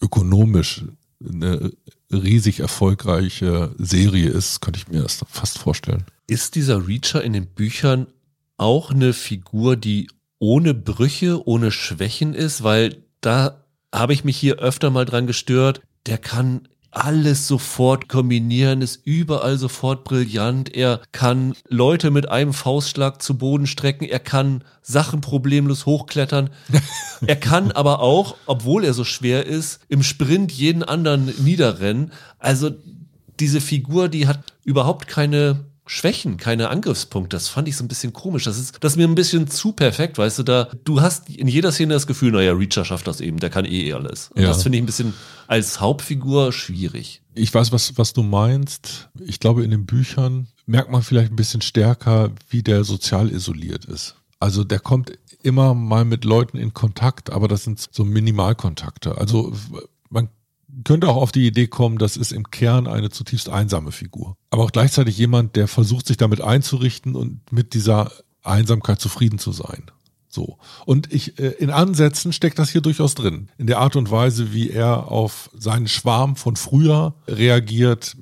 [0.00, 0.82] ökonomisch
[1.22, 1.72] eine
[2.10, 6.04] riesig erfolgreiche Serie ist, könnte ich mir das fast vorstellen.
[6.26, 8.06] Ist dieser Reacher in den Büchern
[8.56, 10.08] auch eine Figur, die
[10.38, 12.62] ohne Brüche, ohne Schwächen ist?
[12.62, 13.64] Weil da
[13.94, 15.80] habe ich mich hier öfter mal dran gestört.
[16.06, 20.74] Der kann alles sofort kombinieren, ist überall sofort brillant.
[20.74, 24.04] Er kann Leute mit einem Faustschlag zu Boden strecken.
[24.04, 26.50] Er kann Sachen problemlos hochklettern.
[27.26, 32.12] er kann aber auch, obwohl er so schwer ist, im Sprint jeden anderen niederrennen.
[32.38, 32.70] Also
[33.38, 37.36] diese Figur, die hat überhaupt keine Schwächen, keine Angriffspunkte.
[37.36, 38.44] Das fand ich so ein bisschen komisch.
[38.44, 41.48] Das ist, das ist mir ein bisschen zu perfekt, weißt du, da, du hast in
[41.48, 44.30] jeder Szene das Gefühl, naja, Reacher schafft das eben, der kann eh alles.
[44.34, 44.48] Und ja.
[44.48, 45.14] das finde ich ein bisschen
[45.46, 47.22] als Hauptfigur schwierig.
[47.34, 49.08] Ich weiß, was, was du meinst.
[49.18, 53.86] Ich glaube, in den Büchern merkt man vielleicht ein bisschen stärker, wie der sozial isoliert
[53.86, 54.14] ist.
[54.40, 55.12] Also der kommt
[55.42, 59.16] immer mal mit Leuten in Kontakt, aber das sind so Minimalkontakte.
[59.16, 59.52] Also
[60.10, 60.28] man
[60.84, 64.36] könnte auch auf die Idee kommen, das ist im Kern eine zutiefst einsame Figur.
[64.50, 68.12] Aber auch gleichzeitig jemand, der versucht, sich damit einzurichten und mit dieser
[68.42, 69.90] Einsamkeit zufrieden zu sein.
[70.28, 70.58] So.
[70.84, 73.48] Und ich, äh, in Ansätzen steckt das hier durchaus drin.
[73.56, 78.16] In der Art und Weise, wie er auf seinen Schwarm von früher reagiert,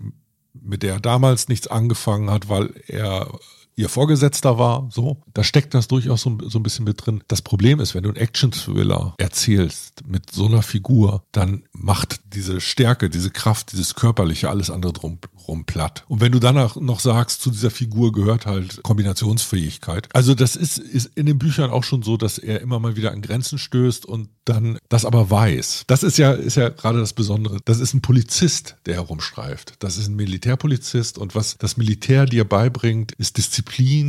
[0.55, 3.39] mit der er damals nichts angefangen hat, weil er
[3.77, 5.23] ihr Vorgesetzter war, so.
[5.35, 7.23] Da steckt das durchaus so, so ein bisschen mit drin.
[7.29, 12.61] Das Problem ist, wenn du einen Action-Thriller erzählst mit so einer Figur, dann macht diese
[12.61, 16.05] Stärke, diese Kraft, dieses Körperliche, alles andere drum, rum platt.
[16.09, 20.09] Und wenn du danach noch sagst, zu dieser Figur gehört halt Kombinationsfähigkeit.
[20.15, 23.13] Also das ist, ist in den Büchern auch schon so, dass er immer mal wieder
[23.13, 25.85] an Grenzen stößt und dann das aber weiß.
[25.87, 27.59] Das ist ja, ist ja gerade das Besondere.
[27.65, 29.75] Das ist ein Polizist, der herumstreift.
[29.81, 33.66] Das ist ein Militärpolizist und was das Militär dir beibringt, ist Disziplin,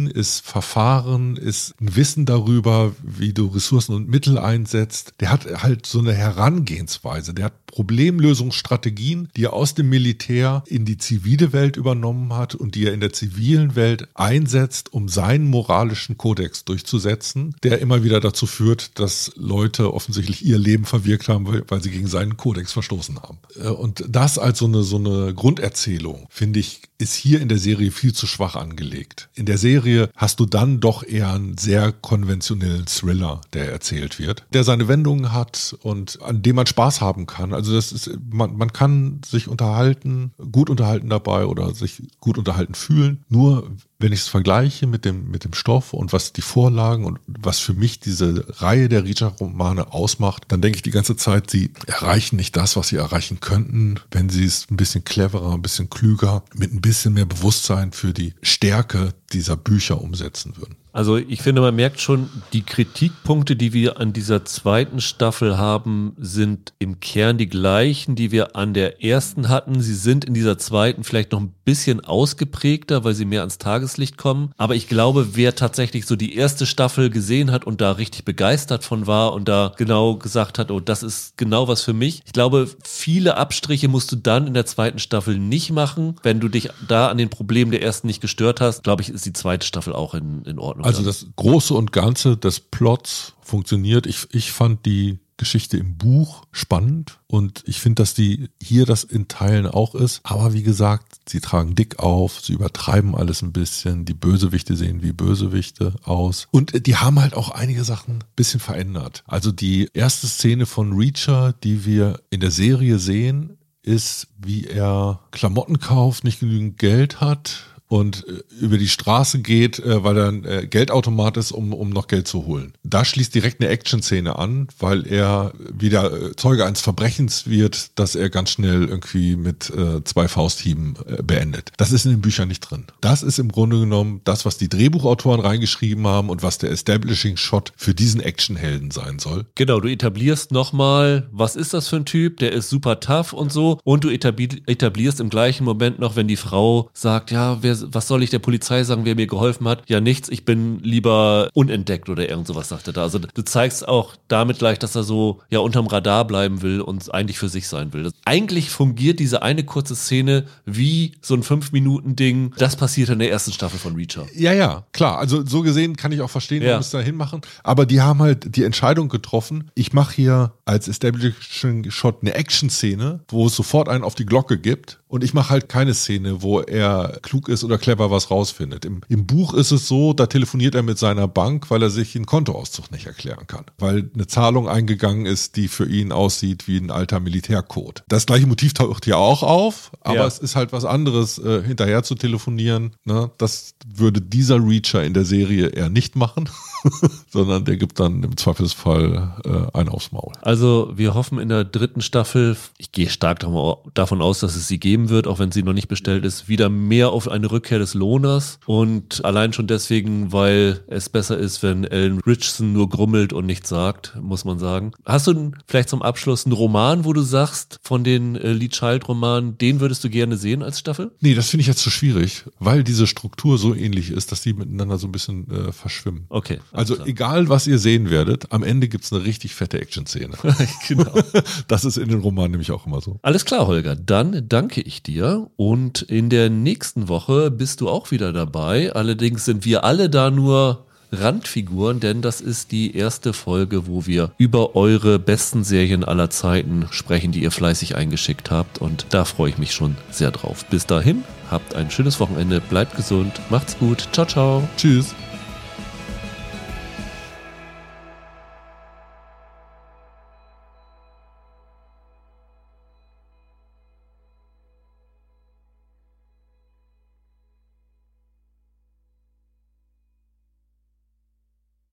[0.07, 5.13] ist Verfahren, ist ein Wissen darüber, wie du Ressourcen und Mittel einsetzt.
[5.19, 7.33] Der hat halt so eine Herangehensweise.
[7.33, 12.75] Der hat Problemlösungsstrategien, die er aus dem Militär in die zivile Welt übernommen hat und
[12.75, 18.19] die er in der zivilen Welt einsetzt, um seinen moralischen Kodex durchzusetzen, der immer wieder
[18.19, 23.21] dazu führt, dass Leute offensichtlich ihr Leben verwirkt haben, weil sie gegen seinen Kodex verstoßen
[23.21, 23.37] haben.
[23.61, 27.59] Äh, und das als so eine, so eine Grunderzählung, finde ich, ist hier in der
[27.59, 29.29] Serie viel zu schwach angelegt.
[29.35, 34.45] In der Serie hast du dann doch eher einen sehr konventionellen Thriller, der erzählt wird,
[34.53, 37.53] der seine Wendungen hat und an dem man Spaß haben kann.
[37.53, 42.73] Also das ist, man, man kann sich unterhalten, gut unterhalten dabei oder sich gut unterhalten
[42.73, 43.23] fühlen.
[43.29, 43.69] Nur
[43.99, 47.59] wenn ich es vergleiche mit dem, mit dem Stoff und was die Vorlagen und was
[47.59, 52.35] für mich diese Reihe der Reacher-Romane ausmacht, dann denke ich die ganze Zeit, sie erreichen
[52.35, 56.43] nicht das, was sie erreichen könnten, wenn sie es ein bisschen cleverer, ein bisschen klüger,
[56.53, 60.77] mit ein bisschen mehr Bewusstsein für die Stärke dieser Bücher umsetzen würden.
[60.93, 66.15] Also ich finde, man merkt schon, die Kritikpunkte, die wir an dieser zweiten Staffel haben,
[66.17, 69.79] sind im Kern die gleichen, die wir an der ersten hatten.
[69.79, 74.17] Sie sind in dieser zweiten vielleicht noch ein bisschen ausgeprägter, weil sie mehr ans Tageslicht
[74.17, 74.51] kommen.
[74.57, 78.83] Aber ich glaube, wer tatsächlich so die erste Staffel gesehen hat und da richtig begeistert
[78.83, 82.23] von war und da genau gesagt hat, oh, das ist genau was für mich.
[82.25, 86.15] Ich glaube, viele Abstriche musst du dann in der zweiten Staffel nicht machen.
[86.23, 89.25] Wenn du dich da an den Problemen der ersten nicht gestört hast, glaube ich, ist
[89.25, 90.85] die zweite Staffel auch in, in Ordnung.
[90.85, 94.05] Also das Große und Ganze des Plots funktioniert.
[94.05, 99.03] Ich, ich fand die Geschichte im Buch spannend und ich finde, dass die hier das
[99.03, 100.21] in Teilen auch ist.
[100.23, 104.05] Aber wie gesagt, sie tragen dick auf, sie übertreiben alles ein bisschen.
[104.05, 106.47] Die Bösewichte sehen wie Bösewichte aus.
[106.51, 109.23] Und die haben halt auch einige Sachen ein bisschen verändert.
[109.27, 115.21] Also die erste Szene von Reacher, die wir in der Serie sehen, ist, wie er
[115.31, 120.27] Klamotten kauft, nicht genügend Geld hat und äh, über die Straße geht, äh, weil er
[120.27, 122.73] ein äh, Geldautomat ist, um, um noch Geld zu holen.
[122.83, 128.29] Da schließt direkt eine Action-Szene an, weil er wieder Zeuge eines Verbrechens wird, das er
[128.29, 131.71] ganz schnell irgendwie mit äh, zwei Fausthieben äh, beendet.
[131.77, 132.85] Das ist in den Büchern nicht drin.
[133.01, 137.73] Das ist im Grunde genommen das, was die Drehbuchautoren reingeschrieben haben und was der Establishing-Shot
[137.77, 139.45] für diesen Actionhelden sein soll.
[139.55, 143.51] Genau, du etablierst nochmal, was ist das für ein Typ, der ist super tough und
[143.51, 148.07] so und du etablierst im gleichen Moment noch, wenn die Frau sagt, ja, wer was
[148.07, 149.83] soll ich der Polizei sagen, wer mir geholfen hat?
[149.87, 153.03] Ja, nichts, ich bin lieber unentdeckt oder irgend sowas, sagt er da.
[153.03, 157.13] Also du zeigst auch damit gleich, dass er so ja unterm Radar bleiben will und
[157.13, 158.11] eigentlich für sich sein will.
[158.25, 162.53] Eigentlich fungiert diese eine kurze Szene wie so ein Fünf-Minuten-Ding.
[162.57, 164.25] Das passiert in der ersten Staffel von Reacher.
[164.35, 165.17] Ja, ja, klar.
[165.17, 166.79] Also so gesehen kann ich auch verstehen, warum ja.
[166.79, 167.41] es da hinmachen.
[167.63, 173.21] Aber die haben halt die Entscheidung getroffen, ich mache hier als Establishing Shot eine Action-Szene,
[173.29, 174.99] wo es sofort einen auf die Glocke gibt.
[175.07, 178.83] Und ich mache halt keine Szene, wo er klug ist oder clever was rausfindet.
[178.83, 182.15] Im, Im Buch ist es so, da telefoniert er mit seiner Bank, weil er sich
[182.15, 183.65] einen Kontoauszug nicht erklären kann.
[183.77, 188.03] Weil eine Zahlung eingegangen ist, die für ihn aussieht wie ein alter Militärcode.
[188.09, 190.27] Das gleiche Motiv taucht hier auch auf, aber ja.
[190.27, 192.95] es ist halt was anderes, äh, hinterher zu telefonieren.
[193.05, 193.31] Ne?
[193.37, 196.49] Das würde dieser Reacher in der Serie eher nicht machen,
[197.31, 200.33] sondern der gibt dann im Zweifelsfall äh, einen aufs Maul.
[200.41, 204.79] Also wir hoffen in der dritten Staffel, ich gehe stark davon aus, dass es sie
[204.79, 207.93] geben wird, auch wenn sie noch nicht bestellt ist, wieder mehr auf eine Rückkehr des
[207.93, 213.45] Lohners und allein schon deswegen, weil es besser ist, wenn Ellen Richardson nur grummelt und
[213.45, 214.91] nichts sagt, muss man sagen.
[215.05, 219.07] Hast du vielleicht zum Abschluss einen Roman, wo du sagst, von den äh, Lee Child
[219.07, 221.11] Romanen, den würdest du gerne sehen als Staffel?
[221.21, 224.41] Nee, das finde ich jetzt zu so schwierig, weil diese Struktur so ähnlich ist, dass
[224.41, 226.25] die miteinander so ein bisschen äh, verschwimmen.
[226.29, 226.59] Okay.
[226.71, 227.07] Also klar.
[227.07, 230.37] egal, was ihr sehen werdet, am Ende gibt es eine richtig fette Action-Szene.
[230.87, 231.13] genau.
[231.67, 233.19] Das ist in den Romanen nämlich auch immer so.
[233.21, 233.95] Alles klar, Holger.
[233.95, 238.93] Dann danke ich dir und in der nächsten Woche bist du auch wieder dabei.
[238.93, 244.31] Allerdings sind wir alle da nur Randfiguren, denn das ist die erste Folge, wo wir
[244.37, 248.79] über eure besten Serien aller Zeiten sprechen, die ihr fleißig eingeschickt habt.
[248.79, 250.65] Und da freue ich mich schon sehr drauf.
[250.65, 254.69] Bis dahin, habt ein schönes Wochenende, bleibt gesund, macht's gut, ciao, ciao.
[254.77, 255.13] Tschüss.